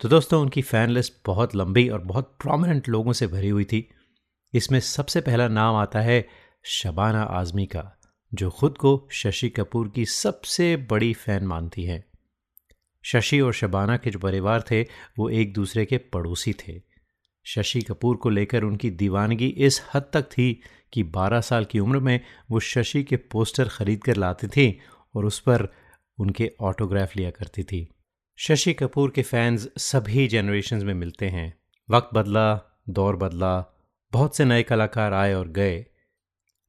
तो 0.00 0.08
दोस्तों 0.08 0.40
उनकी 0.42 0.62
फ़ैन 0.62 0.90
लिस्ट 0.90 1.12
बहुत 1.26 1.54
लंबी 1.56 1.88
और 1.88 2.00
बहुत 2.04 2.34
प्रोमिनेंट 2.40 2.88
लोगों 2.88 3.12
से 3.12 3.26
भरी 3.26 3.48
हुई 3.48 3.64
थी 3.72 3.88
इसमें 4.54 4.80
सबसे 4.80 5.20
पहला 5.20 5.48
नाम 5.48 5.76
आता 5.76 6.00
है 6.00 6.24
शबाना 6.64 7.22
आज़मी 7.22 7.66
का 7.66 7.95
जो 8.36 8.50
खुद 8.50 8.78
को 8.78 9.08
शशि 9.10 9.48
कपूर 9.48 9.88
की 9.88 10.06
सबसे 10.06 10.76
बड़ी 10.76 11.12
फ़ैन 11.12 11.44
मानती 11.44 11.84
हैं। 11.84 12.04
शशि 13.02 13.40
और 13.40 13.52
शबाना 13.52 13.96
के 13.96 14.10
जो 14.10 14.18
परिवार 14.18 14.64
थे, 14.70 14.82
वो 15.18 15.30
एक 15.30 15.52
दूसरे 15.52 15.86
के 15.86 15.98
पड़ोसी 15.98 16.52
थे। 16.52 16.82
शशि 17.44 17.80
कपूर 17.80 18.16
को 18.16 18.28
लेकर 18.28 18.62
उनकी 18.62 18.90
दीवानगी 18.90 19.46
इस 19.46 19.82
हद 19.94 20.02
तक 20.12 20.22
थी 20.22 20.60
कि 20.92 21.02
12 21.02 21.40
साल 21.40 21.64
की 21.64 21.78
उम्र 21.78 21.98
में 21.98 22.20
वो 22.50 22.60
शशि 22.60 23.04
के 23.04 23.16
पोस्टर 23.16 23.68
खरीद 23.68 24.02
कर 24.02 24.16
लाती 24.16 24.46
थी 24.46 24.80
और 25.14 25.24
उस 25.24 25.40
पर 25.40 25.68
उनके 26.18 26.52
ऑटोग्राफ 26.60 27.16
लिया 27.16 27.30
करती 27.30 27.62
थी। 27.62 27.88
शशि 28.36 28.74
कपूर 28.74 29.10
के 29.10 29.22
फैंस 29.22 29.68
सभी 29.78 30.28
जनरेशन 30.28 30.84
में 30.84 30.94
मिलते 30.94 31.28
हैं। 31.28 31.60
वक्त 31.90 32.08
बदला, 32.14 32.78
दौर 32.88 33.16
बदला, 33.16 33.76
बहुत 34.12 34.36
से 34.36 34.44
नए 34.44 34.62
कलाकार 34.62 35.12
आए 35.12 35.34
और 35.34 35.48
गए। 35.48 35.86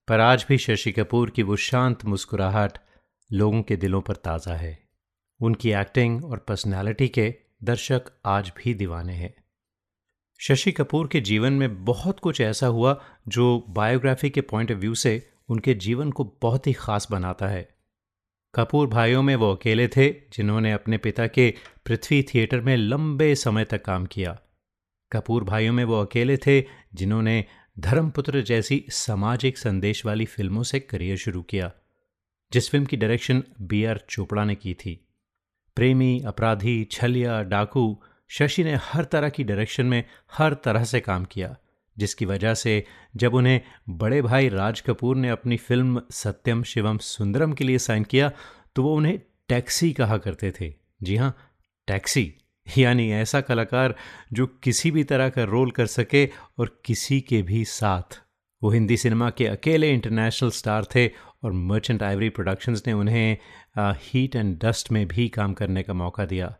पर 0.07 0.19
आज 0.19 0.45
भी 0.49 0.57
शशि 0.57 0.91
कपूर 0.91 1.29
की 1.29 1.43
वो 1.43 1.55
शांत 1.55 2.05
मुस्कुराहट 2.05 2.77
लोगों 3.31 3.61
के 3.63 3.75
दिलों 3.75 4.01
पर 4.01 4.15
ताज़ा 4.15 4.53
है। 4.55 4.77
उनकी 5.41 5.71
एक्टिंग 5.71 6.25
और 6.25 6.37
पर्सनालिटी 6.37 7.07
के 7.07 7.33
दर्शक 7.63 8.01
आज 8.25 8.51
भी 8.57 8.73
दीवाने 8.73 9.13
हैं। 9.13 9.33
शशि 10.39 10.71
कपूर 10.71 11.07
के 11.07 11.21
जीवन 11.21 11.53
में 11.53 11.85
बहुत 11.85 12.19
कुछ 12.19 12.41
ऐसा 12.41 12.67
हुआ 12.67 13.01
जो 13.27 13.65
बायोग्राफी 13.69 14.29
के 14.29 14.41
पॉइंट 14.41 14.71
ऑफ़ 14.71 14.77
व्यू 14.77 14.95
से 14.95 15.29
उनके 15.49 15.73
जीवन 15.73 16.11
को 16.11 16.37
बहुत 16.41 16.67
ही 16.67 16.73
खास 16.73 17.07
बनाता 17.11 17.47
है। 17.47 17.69
कपूर 18.55 18.87
भाइयों 18.87 19.23
में 19.23 19.35
वो 19.35 19.53
अकेले 19.55 19.87
थे 19.87 20.09
जिन्होंने 20.09 20.71
अपने 20.71 20.97
पिता 20.97 21.27
के 21.27 21.53
पृथ्वी 21.85 22.23
थिएटर 22.23 22.61
में 22.61 22.77
लंबे 22.77 23.35
समय 23.35 23.65
तक 23.65 23.85
काम 23.85 24.05
किया। 24.05 24.39
कपूर 25.11 25.43
भाइयों 25.43 25.73
में 25.73 25.83
वो 25.83 26.01
अकेले 26.01 26.37
थे 26.37 26.61
जिन्होंने 26.93 27.45
धर्मपुत्र 27.77 28.41
जैसी 28.41 28.85
सामाजिक 28.89 29.57
संदेश 29.57 30.05
वाली 30.05 30.25
फ़िल्मों 30.25 30.63
से 30.63 30.79
करियर 30.79 31.17
शुरू 31.17 31.41
किया, 31.41 31.71
जिस 32.51 32.69
फ़िल्म 32.69 32.85
की 32.85 32.97
डायरेक्शन 32.97 33.43
बी 33.61 33.83
आर 33.85 33.99
चोपड़ा 34.09 34.43
ने 34.43 34.55
की 34.55 34.73
थी। 34.73 34.99
प्रेमी, 35.77 36.21
अपराधी, 36.27 36.83
छलिया, 36.91 37.41
डाकू, 37.43 38.01
शशि 38.29 38.63
ने 38.63 38.73
हर 38.83 39.03
तरह 39.03 39.29
की 39.29 39.43
डायरेक्शन 39.43 39.85
में 39.85 40.03
हर 40.31 40.53
तरह 40.53 40.83
से 40.83 40.99
काम 40.99 41.25
किया, 41.25 41.55
जिसकी 41.97 42.25
वजह 42.25 42.53
से 42.53 42.83
जब 43.15 43.33
उन्हें 43.33 43.61
बड़े 43.89 44.21
भाई 44.21 44.49
राज 44.49 44.81
कपूर 44.81 45.15
ने 45.15 45.29
अपनी 45.29 45.57
फ़िल्म 45.57 46.01
सत्यम 46.11 46.63
शिवम 46.63 46.97
सुंदरम 46.97 47.53
के 47.53 47.63
लिए 47.63 47.77
साइन 47.77 48.03
किया 48.03 48.31
तो 48.75 48.83
वो 48.83 48.95
उन्हें 48.95 49.19
टैक्सी 49.49 49.91
कहा 49.93 50.17
करते 50.17 50.53
थे। 50.61 50.73
जी 51.03 51.15
हाँ 51.15 51.35
टैक्सी। 51.87 52.33
यानी 52.77 53.09
ऐसा 53.11 53.41
कलाकार 53.41 53.95
जो 54.33 54.47
किसी 54.63 54.91
भी 54.91 55.03
तरह 55.03 55.29
का 55.29 55.43
रोल 55.43 55.71
कर 55.71 55.85
सके 55.85 56.25
और 56.57 56.81
किसी 56.85 57.19
के 57.21 57.41
भी 57.41 57.63
साथ। 57.65 58.19
वो 58.61 58.69
हिंदी 58.69 58.97
सिनेमा 58.97 59.29
के 59.29 59.47
अकेले 59.47 59.91
इंटरनेशनल 59.93 60.49
स्टार 60.49 60.85
थे 60.95 61.07
और 61.43 61.51
मर्चेंट 61.51 62.03
आइवरी 62.03 62.29
प्रोडक्शंस 62.29 62.83
ने 62.87 62.93
उन्हें 62.93 63.37
हीट 63.77 64.35
एंड 64.35 64.57
डस्ट 64.63 64.91
में 64.91 65.07
भी 65.07 65.27
काम 65.29 65.53
करने 65.53 65.83
का 65.83 65.93
मौका 65.93 66.25
दिया। 66.25 66.55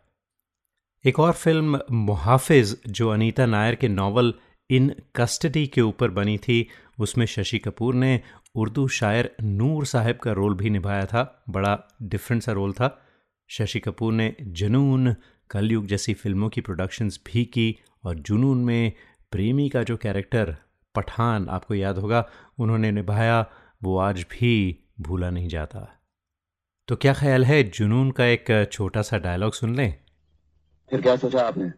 एक 1.05 1.19
और 1.19 1.31
फ़िल्म, 1.31 1.79
मुहाफिज, 1.91 2.77
जो 2.87 3.09
अनीता 3.09 3.45
नायर 3.45 3.75
के 3.75 3.87
नावल 3.87 4.33
इन 4.69 4.93
कस्टडी 5.15 5.65
के 5.67 5.81
ऊपर 5.81 6.09
बनी 6.09 6.37
थी, 6.37 6.67
उसमें 6.99 7.25
शशि 7.25 7.59
कपूर 7.59 7.95
ने 7.95 8.21
उर्दू 8.55 8.87
शायर 8.87 9.35
नूर 9.43 9.85
साहब 9.85 10.15
का 10.15 10.31
रोल 10.31 10.55
भी 10.55 10.69
निभाया 10.69 11.05
था। 11.05 11.43
बड़ा 11.49 11.77
डिफरेंट 12.03 12.43
सा 12.43 12.51
रोल 12.51 12.73
था। 12.73 13.05
शशि 13.49 13.79
कपूर 13.79 14.13
ने 14.13 14.35
जनून 14.41 15.15
कलयुग 15.49 15.85
जैसी 15.85 16.13
फ़िल्मों 16.13 16.49
की 16.49 16.61
प्रोडक्शंस 16.61 17.19
भी 17.25 17.45
की 17.45 17.79
और 18.03 18.15
जुनून 18.15 18.63
में 18.65 18.93
प्रेमी 19.31 19.69
का 19.69 19.83
जो 19.83 19.97
कैरेक्टर 19.97 20.57
पठान 20.95 21.49
आपको 21.49 21.73
याद 21.73 21.97
होगा 21.97 22.29
उन्होंने 22.59 22.91
निभाया 22.91 23.45
वो 23.83 23.97
आज 23.97 24.21
भी 24.21 24.83
भूला 25.01 25.29
नहीं 25.29 25.47
जाता। 25.47 25.99
तो 26.87 26.95
क्या 26.95 27.13
ख्याल 27.13 27.45
है 27.45 27.63
जुनून 27.63 28.11
का 28.11 28.25
एक 28.25 28.69
छोटा 28.71 29.01
सा 29.01 29.17
डायलॉग 29.17 29.53
सुन 29.53 29.75
लें? 29.75 30.03
फिर 30.89 31.01
क्या 31.01 31.15
सोचा 31.15 31.47
आपने? 31.47 31.71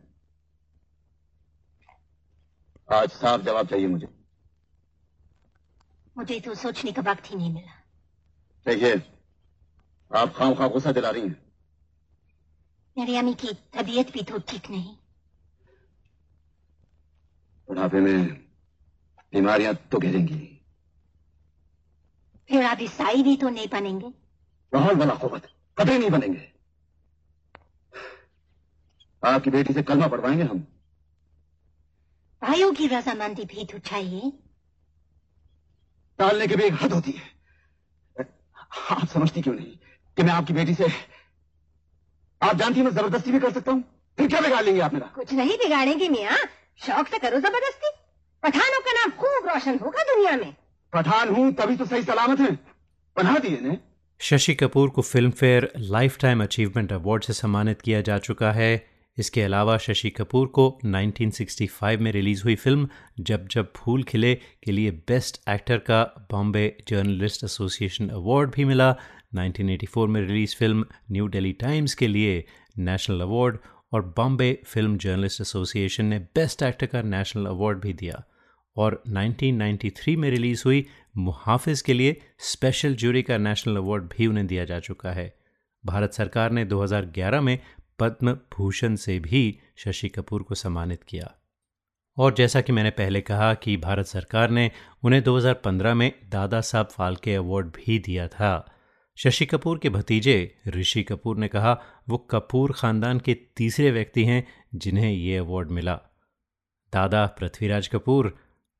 आज 2.89 3.09
साफ़ 3.09 3.41
जवाब 3.41 3.67
चाहिए 3.67 3.87
मुझे। 3.87 4.07
मुझे 6.17 6.39
तो 6.39 6.55
सोचने 6.55 6.91
का 6.91 7.01
वक्त 7.01 7.31
ही 7.31 7.35
नहीं 7.35 7.53
मिला। 7.53 7.71
देखिए 8.65 9.01
आप 10.11 10.33
खाम 10.33 10.53
खा 10.53 10.67
गुस्सा 10.67 10.91
दिला 10.91 11.09
रही 11.09 11.21
हैं। 11.21 11.48
अम्मी 12.99 13.33
की 13.33 13.53
तबीयत 13.73 14.11
भी 14.13 14.23
तो 14.23 14.39
ठीक 14.39 14.69
नहीं। 14.69 14.95
बुढ़ापे 17.67 17.99
में 17.99 18.25
बीमारियाँ 19.33 19.73
तो 19.75 19.99
घेरेंगी। 19.99 20.65
फिर 22.49 22.63
आप 22.63 22.77
ईसाई 22.81 23.23
भी 23.23 23.37
तो 23.37 23.49
नहीं 23.49 23.67
बनेंगे। 23.67 24.13
बहुत 24.73 24.97
बड़ा 24.97 25.15
कुवत 25.15 25.47
कभी 25.77 25.97
नहीं 25.97 26.09
बनेंगे। 26.09 26.51
आपकी 29.23 29.49
बेटी 29.49 29.73
से 29.73 29.83
कलमा 29.83 30.07
पढ़वाएँगे 30.07 30.43
हम। 30.43 30.59
भाइयों 32.41 32.73
की 32.73 32.87
रजामंदी 32.87 33.45
भी 33.45 33.65
तो 33.65 33.79
चाहिए 33.79 34.31
टालने 36.17 36.47
की 36.47 36.55
भी 36.55 36.63
एक 36.63 36.73
हद 36.73 36.93
होती 36.93 37.11
है। 37.11 37.39
आप 38.91 39.07
समझती 39.07 39.41
क्यों 39.41 39.55
नहीं 39.55 39.77
कि 40.17 40.23
मैं 40.23 40.33
आपकी 40.33 40.53
बेटी 40.53 40.73
से 40.75 40.87
आप 42.41 42.55
जानती 42.55 42.81
मैं 42.81 42.91
ज़बरदस्ती 42.91 43.31
भी 43.31 43.39
कर 43.39 43.51
सकता 43.51 43.71
हूँ? 43.71 43.83
फिर 44.17 44.27
क्या 44.27 44.41
बिगाड़ 44.41 44.63
लेंगे 44.65 44.81
आप 44.81 44.93
मेरा? 44.93 45.07
कुछ 45.15 45.33
नहीं 45.33 45.57
बिगाड़ेंगे 45.57 46.09
मियाँ। 46.09 46.37
शौक 46.79 47.07
से 47.07 47.17
करो 47.19 47.39
ज़बरदस्ती। 47.39 47.89
पठानों 48.43 48.79
का 48.79 48.91
नाम 48.91 49.11
खूब 49.11 49.47
रोशन 49.49 49.79
होगा 49.79 50.03
दुनिया 50.03 50.35
में। 50.37 50.53
पठान 50.93 51.29
हूँ 51.29 51.51
तभी 51.53 51.75
तो 51.75 51.85
सही 51.85 52.03
सलामत 52.03 52.39
है। 52.39 52.51
बना 53.15 53.37
दिए 53.37 53.59
ने 53.61 53.77
शशि 54.21 54.53
कपूर 54.53 54.89
को 54.89 55.01
film 55.01 55.31
fair 55.31 55.71
life 55.77 56.17
time 56.17 56.43
achievement 56.43 56.93
award 56.93 57.23
से 57.23 57.33
सम्मानित 57.33 57.81
किया 57.81 58.01
जा 58.01 58.17
चुका 58.17 58.51
है। 58.51 58.71
इसके 59.17 59.41
अलावा 59.41 59.77
शशि 59.77 60.09
कपूर 60.09 60.47
को 60.47 60.65
1965 60.85 61.97
में 61.97 62.11
रिलीज़ 62.11 62.43
हुई 62.43 62.55
फ़िल्म 62.55 62.87
जब 63.19 63.47
जब 63.47 63.71
फूल 63.75 64.03
खिले 64.03 64.33
के 64.35 64.71
लिए 64.71 64.91
बेस्ट 64.91 65.41
एक्टर 65.49 65.77
का 65.77 66.03
बॉम्बे 66.31 66.65
जर्नलिस्ट 66.87 67.43
एसोसिएशन 67.43 68.09
अवार्ड 68.09 68.51
भी 68.51 68.65
मिला। 68.65 68.95
1984 69.35 70.07
में 70.07 70.21
release 70.21 70.55
film 70.55 70.85
New 71.11 71.27
Delhi 71.27 71.51
Times 71.51 71.93
के 71.93 72.07
लिए 72.07 72.45
नेशनल 72.77 73.21
अवार्ड 73.21 73.57
और 73.93 74.01
बॉम्बे 74.17 74.61
फ़िल्म 74.65 74.97
जर्नलिस्ट 74.97 75.41
एसोसिएशन 75.41 76.05
ने 76.05 76.19
बेस्ट 76.19 76.63
एक्टर 76.63 76.85
का 76.85 77.01
नेशनल 77.01 77.45
अवार्ड 77.45 77.79
भी 77.79 77.93
दिया। 77.93 78.23
और 78.77 79.03
1993 79.07 80.15
में 80.15 80.29
रिलीज़ 80.29 80.63
हुई 80.65 80.85
मुहाफिज 81.17 81.81
के 81.81 81.93
लिए 81.93 82.21
स्पेशल 82.39 82.95
जूरी 82.95 83.21
का 83.21 83.37
नेशनल 83.37 83.77
अवार्ड 83.77 84.03
भी 84.03 84.27
उन्हें 84.27 84.47
दिया 84.47 84.65
जा 84.65 84.79
चुका 84.79 85.11
है। 85.11 85.33
भारत 85.85 86.13
सरकार 86.13 86.51
ने 86.51 86.65
2011 86.65 87.41
में 87.41 87.59
पद्म 87.99 88.33
भूषण 88.33 88.95
से 88.95 89.19
भी 89.19 89.59
शशि 89.77 90.09
कपूर 90.09 90.43
को 90.43 90.55
सम्मानित 90.55 91.03
किया। 91.03 91.35
और 92.17 92.33
जैसा 92.33 92.61
कि 92.61 92.71
मैंने 92.71 92.89
पहले 92.89 93.21
कहा 93.21 93.53
कि 93.53 93.77
भारत 93.77 94.05
सरकार 94.05 94.49
ने 94.49 94.71
उन्हें 95.03 95.23
2015 95.23 95.93
में 95.93 96.11
दादा 96.29 96.61
साहब 96.61 96.85
फाल्के 96.85 97.35
अवार्ड 97.35 97.67
भी 97.67 97.99
दिया 97.99 98.27
था। 98.27 98.75
शशि 99.19 99.45
कपूर 99.45 99.77
के 99.77 99.89
भतीजे 99.89 100.55
ऋषि 100.67 101.03
कपूर 101.03 101.37
ने 101.37 101.47
कहा, 101.47 101.71
वो 102.09 102.17
कपूर 102.17 102.71
खानदान 102.71 103.19
के 103.19 103.33
तीसरे 103.57 103.91
व्यक्ति 103.91 104.23
हैं 104.25 104.43
जिन्हें 104.75 105.11
ये 105.11 105.37
अवार्ड 105.37 105.71
मिला। 105.71 105.95
दादा 106.93 107.25
पृथ्वीराज 107.25 107.87
कपूर, 107.87 108.27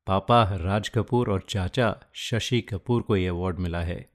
पापा 0.06 0.42
राज 0.56 0.88
कपूर 0.88 1.30
और 1.30 1.44
चाचा 1.48 1.94
शशि 2.14 2.60
कपूर 2.60 3.02
को 3.02 3.16
ये 3.16 3.26
अवार्ड 3.28 3.58
मिला 3.58 3.80
है। 3.80 4.08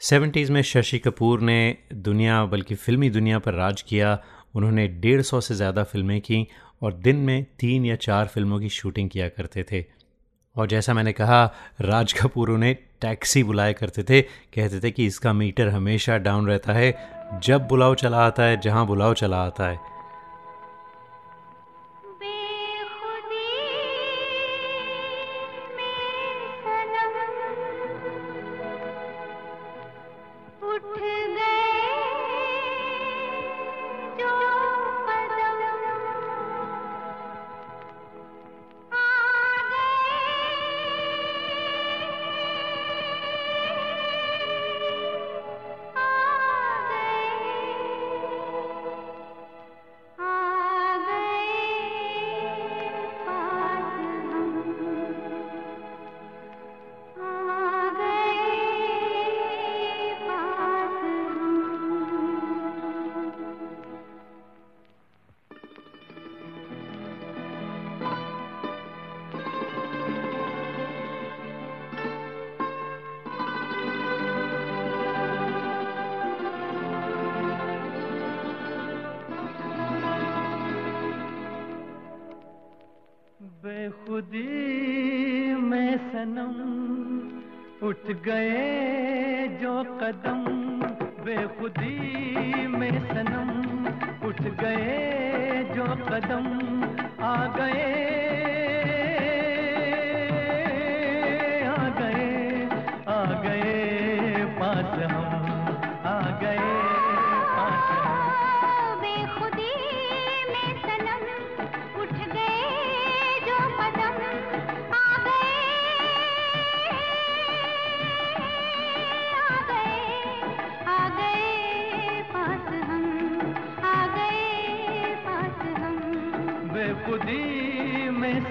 सेवेंटीज़ 0.00 0.52
में 0.52 0.62
शशि 0.62 0.98
कपूर 0.98 1.40
ने 1.40 1.76
दुनिया, 1.92 2.44
बल्कि 2.44 2.74
फिल्मी 2.74 3.10
दुनिया 3.10 3.38
पर 3.38 3.54
राज 3.54 3.82
किया। 3.82 4.18
उन्होंने 4.54 4.88
डेढ़ 4.88 5.22
सौ 5.22 5.40
से 5.40 5.54
ज़्यादा 5.54 5.84
फ़िल्में 5.84 6.20
की 6.20 6.46
और 6.82 6.92
दिन 6.92 7.16
में 7.16 7.44
तीन 7.60 7.84
या 7.84 7.96
चार 7.96 8.26
फ़िल्मों 8.26 8.60
की 8.60 8.68
शूटिंग 8.68 9.10
किया 9.10 9.28
करते 9.28 9.64
थे। 9.72 9.84
और 10.56 10.66
जैसा 10.66 10.94
मैंने 10.94 11.12
कहा, 11.12 11.54
राज 11.80 12.12
कपूर 12.12 12.50
उन्हें 12.50 12.74
टैक्सी 12.74 13.42
बुलाया 13.42 13.72
करते 13.72 14.02
थे। 14.02 14.22
कहते 14.22 14.80
थे 14.80 14.90
कि 14.90 15.06
इसका 15.06 15.32
मीटर 15.32 15.68
हमेशा 15.68 16.18
डाउन 16.18 16.46
रहता 16.46 16.72
है। 16.72 17.10
जब 17.42 17.68
बुलाओ 17.68 17.94
चला 17.94 18.26
आता 18.26 18.42
है, 18.42 18.60
जहाँ 18.60 18.86
बुलाओ 18.86 19.14
चला 19.14 19.36
आता 19.36 19.68
है। 19.68 19.95
सनम 86.16 87.86
उठ 87.86 88.04
गए 88.24 89.48
जो 89.62 89.72
कदम 90.00 90.44
बेखुदी 91.24 92.66
में 92.68 92.94
सनम। 93.08 93.50
उठ 94.28 94.40
गए 94.42 95.64
जो 95.74 95.84
कदम 96.06 96.46
आ 97.24 97.34
गए 97.56 98.55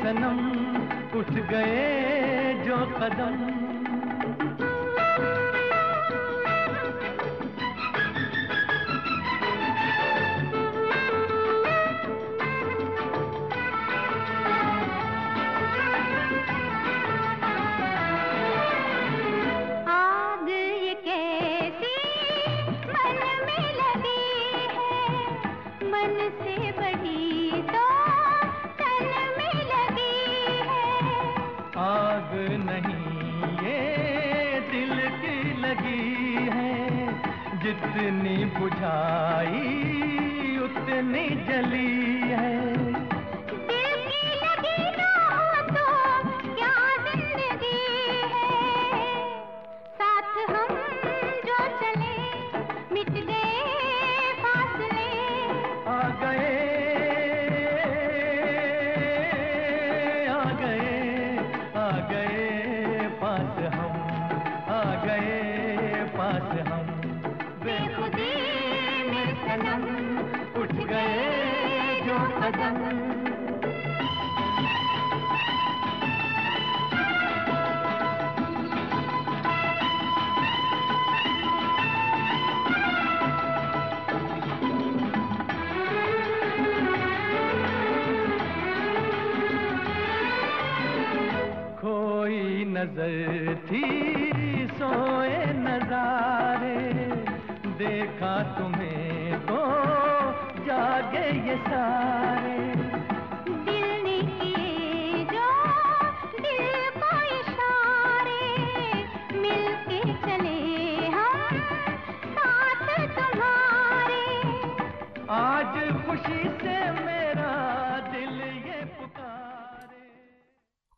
सनम 0.05 0.39
उठ 1.19 1.29
गए 1.49 1.77
जो 2.65 2.75
कदम 2.97 3.44
जितनी 37.75 38.45
बुझाई 38.45 39.59
उतनी 40.57 41.29
जली। 41.29 42.14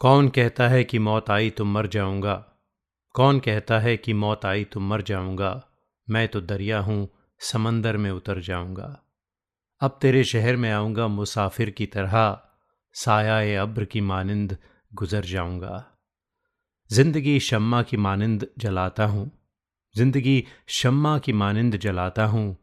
कौन 0.08 0.30
कहता 0.30 0.68
है 0.68 0.84
कि 0.84 1.00
मौत 1.00 1.30
आई 1.30 1.50
तो 1.50 1.66
मर 1.66 1.88
जाऊँगा? 1.88 2.34
कौन 3.14 3.40
कहता 3.40 3.80
है 3.80 3.98
कि 3.98 4.14
मौत 4.14 4.46
आई 4.46 4.64
तो 4.64 4.80
मर 4.80 5.02
जाऊँगा? 5.02 5.68
मैं 6.10 6.28
तो 6.28 6.42
दरिया 6.42 6.80
हूँ, 6.80 7.10
समंदर 7.40 7.98
में 7.98 8.12
उतर 8.12 8.42
जाऊँगा। 8.42 9.04
अब 9.82 10.00
तेरे 10.02 10.24
शहर 10.24 10.56
में 10.56 10.72
आऊँगा, 10.72 11.08
मुसाफिर 11.08 11.70
की 11.70 11.86
तरह 11.86 12.42
साया 12.94 13.62
अब्र 13.62 13.86
की 13.86 14.02
मानिंद 14.02 14.58
गुजर 14.94 15.26
जाऊँगा। 15.26 15.86
ज़िंदगी 16.92 17.40
शम्मा 17.40 17.84
की 17.84 17.98
मानिंद 17.98 18.48
जलाता 18.58 19.06
हूँ। 19.06 19.32
ज़िंदगी 19.98 20.46
शम्मा 20.68 21.20
की 21.20 21.34
मानिंद 21.34 21.78
जलाता 21.78 22.26
हूँ। 22.26 22.58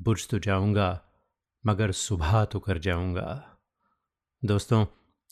बुझ 0.00 0.28
तो 0.28 0.38
जाऊँगा, 0.38 1.00
मगर 1.66 1.92
सुबह 1.92 2.44
तो 2.44 2.58
कर 2.58 2.78
जाऊँगा। 2.78 3.58
दोस्तों 4.44 4.86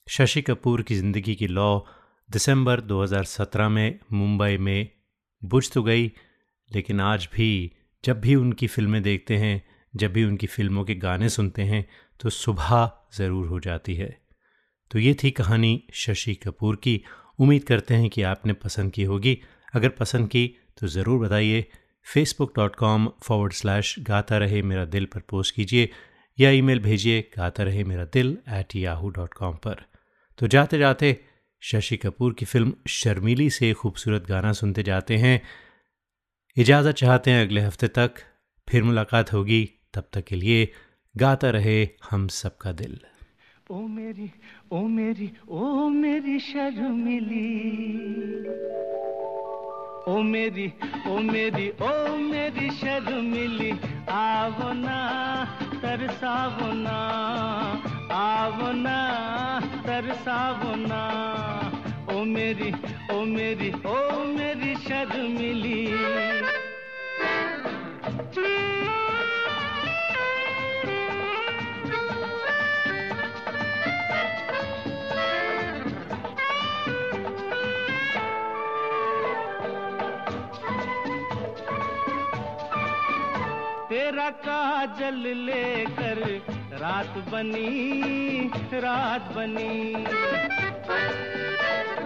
शशि 0.09 0.41
कपूर 0.43 0.83
की 0.83 0.95
ज़िंदगी 0.95 1.35
की 1.35 1.47
लौ 1.47 1.87
दिसंबर 2.31 2.81
2017 2.81 3.69
में 3.69 3.99
मुंबई 4.13 4.57
में 4.57 4.89
बुझ 5.43 5.71
तो 5.73 5.83
गई, 5.83 6.07
लेकिन 6.71 7.01
आज 7.01 7.29
भी, 7.35 7.73
जब 8.05 8.21
भी 8.21 8.35
उनकी 8.35 8.67
फ़िल्में 8.67 9.03
देखते 9.03 9.37
हैं, 9.37 9.63
जब 9.95 10.13
भी 10.13 10.25
उनकी 10.25 10.47
फ़िल्मों 10.47 10.85
के 10.85 10.95
गाने 10.95 11.29
सुनते 11.29 11.63
हैं 11.63 11.85
तो 12.21 12.31
सुबह 12.31 12.91
ज़रूर 13.17 13.47
हो 13.47 13.61
जाती 13.61 13.95
है। 13.95 14.17
तो 14.91 14.99
ये 14.99 15.15
थी 15.23 15.31
कहानी 15.31 15.73
शशि 15.95 16.35
कपूर 16.35 16.77
की। 16.77 17.01
उम्मीद 17.39 17.65
करते 17.65 17.95
हैं 17.95 18.09
कि 18.11 18.23
आपने 18.23 18.53
पसंद 18.53 18.93
की 18.93 19.05
होगी। 19.05 19.39
अगर 19.75 19.89
पसंद 19.89 20.29
की 20.29 20.47
तो 20.81 20.87
ज़रूर 20.89 21.19
बताइए। 21.19 21.65
Facebook 22.07 22.53
dot 22.57 22.77
com 22.77 23.09
forward 23.23 23.53
slash 23.53 23.95
Gaata 24.01 24.39
Rahe 24.39 24.63
Mera 24.63 24.85
दिल 24.87 25.05
पर 25.05 25.21
पोस्ट 25.21 25.55
कीजिए 25.55 25.89
या 26.39 26.51
ईमेल 26.51 26.81
भेजिए 26.81 27.21
गाता 27.37 27.63
रहे 27.63 27.85
मेरा 27.85 28.05
दिल 28.05 28.37
एट 28.51 28.77
याहू 28.77 29.09
डॉट 29.11 29.35
कॉम 29.35 29.57
पर। 29.57 29.85
तो 30.39 30.47
जाते 30.47 30.79
जाते 30.79 31.25
शशि 31.61 31.97
कपूर 31.97 32.35
की 32.35 32.45
फ़िल्म 32.45 32.75
शर्मीली 32.89 33.51
से 33.51 33.73
खूबसूरत 33.73 34.27
गाना 34.27 34.53
सुनते 34.53 34.83
जाते 34.83 35.17
हैं। 35.17 35.43
इजाज़त 36.57 36.93
चाहते 36.93 37.31
हैं 37.31 37.47
अगले 37.47 37.61
हफ़्ते 37.61 37.89
तक। 37.89 38.15
फिर 38.69 38.83
मुलाकात 38.83 39.33
होगी। 39.33 39.71
तब 39.95 40.09
तक 40.13 40.25
के 40.25 40.37
लिए 40.37 40.73
गाता 41.17 41.51
रहे 41.51 41.89
हम 42.11 42.29
सबका 42.29 42.73
दिल। 42.73 43.01
ओ 43.71 43.81
मेरी 43.81 44.31
ओ 44.73 44.81
मेरी 44.83 45.33
ओ 45.49 45.89
मेरी 45.89 46.41
शर्मिली। 46.41 47.63
ओ 50.13 50.23
मेरी 50.23 50.73
ओ 51.07 51.19
मेरी 51.19 51.71
ओ 51.71 52.17
मेरी 52.17 52.71
शर्मिली। 52.71 53.71
आवो 54.11 54.73
ना 54.73 55.45
तरसावो 55.83 56.73
ना। 56.73 57.92
आवो 58.33 58.71
ना 58.73 58.99
तरसावो 59.87 60.75
ना 60.83 61.03
ओ 62.13 62.25
मेरी 62.27 62.71
ओ 63.13 63.21
मेरी 63.27 63.71
ओ 63.87 63.99
मेरी 64.37 64.75
शर्मिली। 64.87 65.81
तेरा 83.91 84.29
काजल 84.45 85.23
लेकर 85.47 86.21
रात 86.73 87.17
बनी 87.29 88.49
रात 88.75 89.33
बनी। 89.33 90.05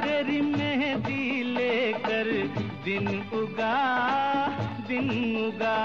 तेरी 0.02 0.40
मेहंदी 0.40 1.42
लेकर 1.42 2.30
दिन 2.84 3.06
उगा 3.32 3.76
दिन 4.88 5.10
उगा। 5.46 5.78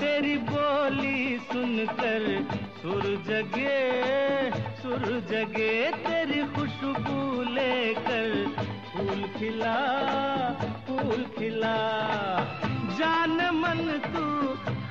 तेरी 0.00 0.36
बोली 0.50 1.38
सुनकर 1.52 2.26
सुर 2.82 3.02
जगे 3.28 3.78
सुर 4.82 5.06
जगे। 5.30 5.72
तेरी 6.06 6.42
खुशबू 6.54 7.42
लेकर 7.52 8.28
फूल 8.90 9.22
खिला 9.38 9.76
फूल 10.86 11.24
खिला। 11.38 11.76
जान 12.98 13.38
मन 13.54 13.86
तू 14.06 14.28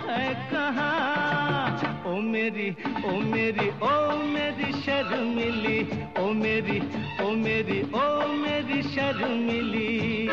है 0.07 0.33
कहाँ? 0.51 2.05
ओ 2.05 2.19
मेरी 2.21 2.69
ओ 3.05 3.11
मेरी 3.19 3.69
ओ 3.69 3.93
मेरी 4.33 4.71
शर्मिली। 4.81 5.79
ओ 6.21 6.31
मेरी 6.33 6.79
ओ 7.23 7.31
मेरी 7.35 7.81
ओ 7.81 8.27
मेरी 8.27 8.81
शर्मिली। 8.83 10.29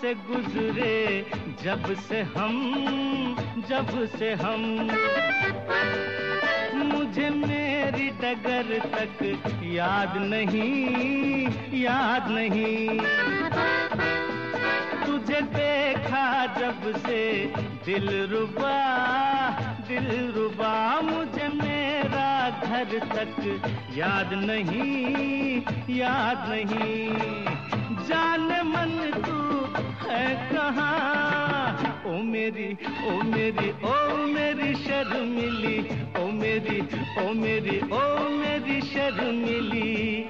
से 0.00 0.14
गुजरे, 0.14 1.26
जब 1.62 1.94
से 2.00 2.20
हम, 2.22 2.54
जब 3.68 3.88
से 4.16 4.32
हम। 4.34 4.62
मुझे 6.84 7.28
मेरी 7.30 8.08
डगर 8.10 8.78
तक 8.94 9.18
याद 9.64 10.16
नहीं 10.16 11.48
याद 11.82 12.30
नहीं। 12.30 13.00
तुझे 15.06 15.40
देखा 15.56 16.26
जब 16.60 16.96
से 16.96 17.22
दिल 17.86 18.08
रुबा 18.30 18.76
दिल 19.88 20.32
रुबा। 20.36 21.00
मुझे 21.00 21.48
मेरा 21.48 22.30
घर 22.50 22.98
तक 23.14 23.36
याद 23.96 24.34
नहीं 24.34 25.62
याद 25.96 26.48
नहीं। 26.48 27.08
जान 28.08 28.40
मन 28.66 28.90
कहाँ? 30.10 32.04
ओ 32.06 32.10
मेरी 32.10 32.76
ओ 33.08 33.22
मेरी 33.22 33.68
ओ 33.84 34.16
मेरी 34.26 34.74
शर्मिली। 34.74 35.78
ओ 36.22 36.26
मेरी 36.32 36.80
ओ 37.24 37.32
मेरी 37.32 37.78
ओ 37.78 38.28
मेरी 38.28 38.80
शर्मिली। 38.80 40.24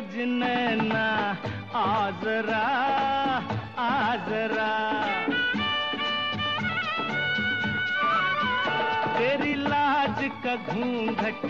नैना 0.00 1.06
आजरा 1.74 2.60
आजरा। 3.78 4.68
तेरी 9.18 9.54
लाज 9.54 10.30
का 10.44 10.54
घूंघट 10.56 11.44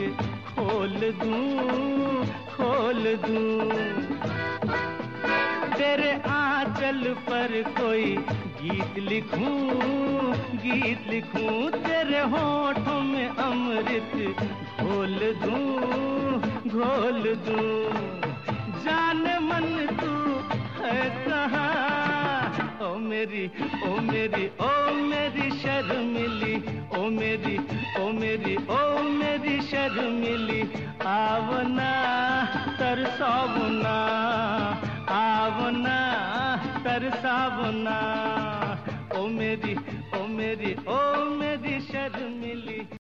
खोल 0.48 0.94
दूँ 1.22 2.26
खोल 2.26 3.14
दूँ। 3.26 3.70
तेरे 5.74 6.12
आंचल 6.12 7.14
पर 7.14 7.62
कोई 7.80 8.16
गीत 8.62 8.98
लिखूं 8.98 9.58
गीत 10.56 11.06
लिखूं। 11.10 11.70
तेरे 11.70 12.20
होठों 12.20 13.00
में 13.00 13.28
अमृत 13.28 14.36
घोल 14.80 15.18
दूँ 15.44 15.80
घोल 16.68 17.22
दूँ। 17.22 18.19
कहाँ, 21.26 22.78
ओ 22.82 22.94
मेरी 22.98 23.44
ओ 23.86 24.00
मेरी 24.10 24.46
ओ 24.60 24.70
मेरी 25.08 25.50
शर्मिली, 25.60 26.54
ओ 26.98 27.08
मेरी 27.10 27.56
ओ 28.00 28.10
मेरी 28.20 28.54
ओ 28.56 29.02
मेरी 29.18 29.60
शर्मिली 29.70 30.60
आवना 31.06 31.90
तरसावना 32.80 33.96
आवना 35.16 35.98
तरसावना 36.84 37.98
ओ 39.18 39.26
मेरी 39.28 39.74
ओ 40.14 40.26
मेरी 40.36 40.74
ओ 40.88 41.00
मेरी 41.40 41.80
शर्मिली। 41.92 42.99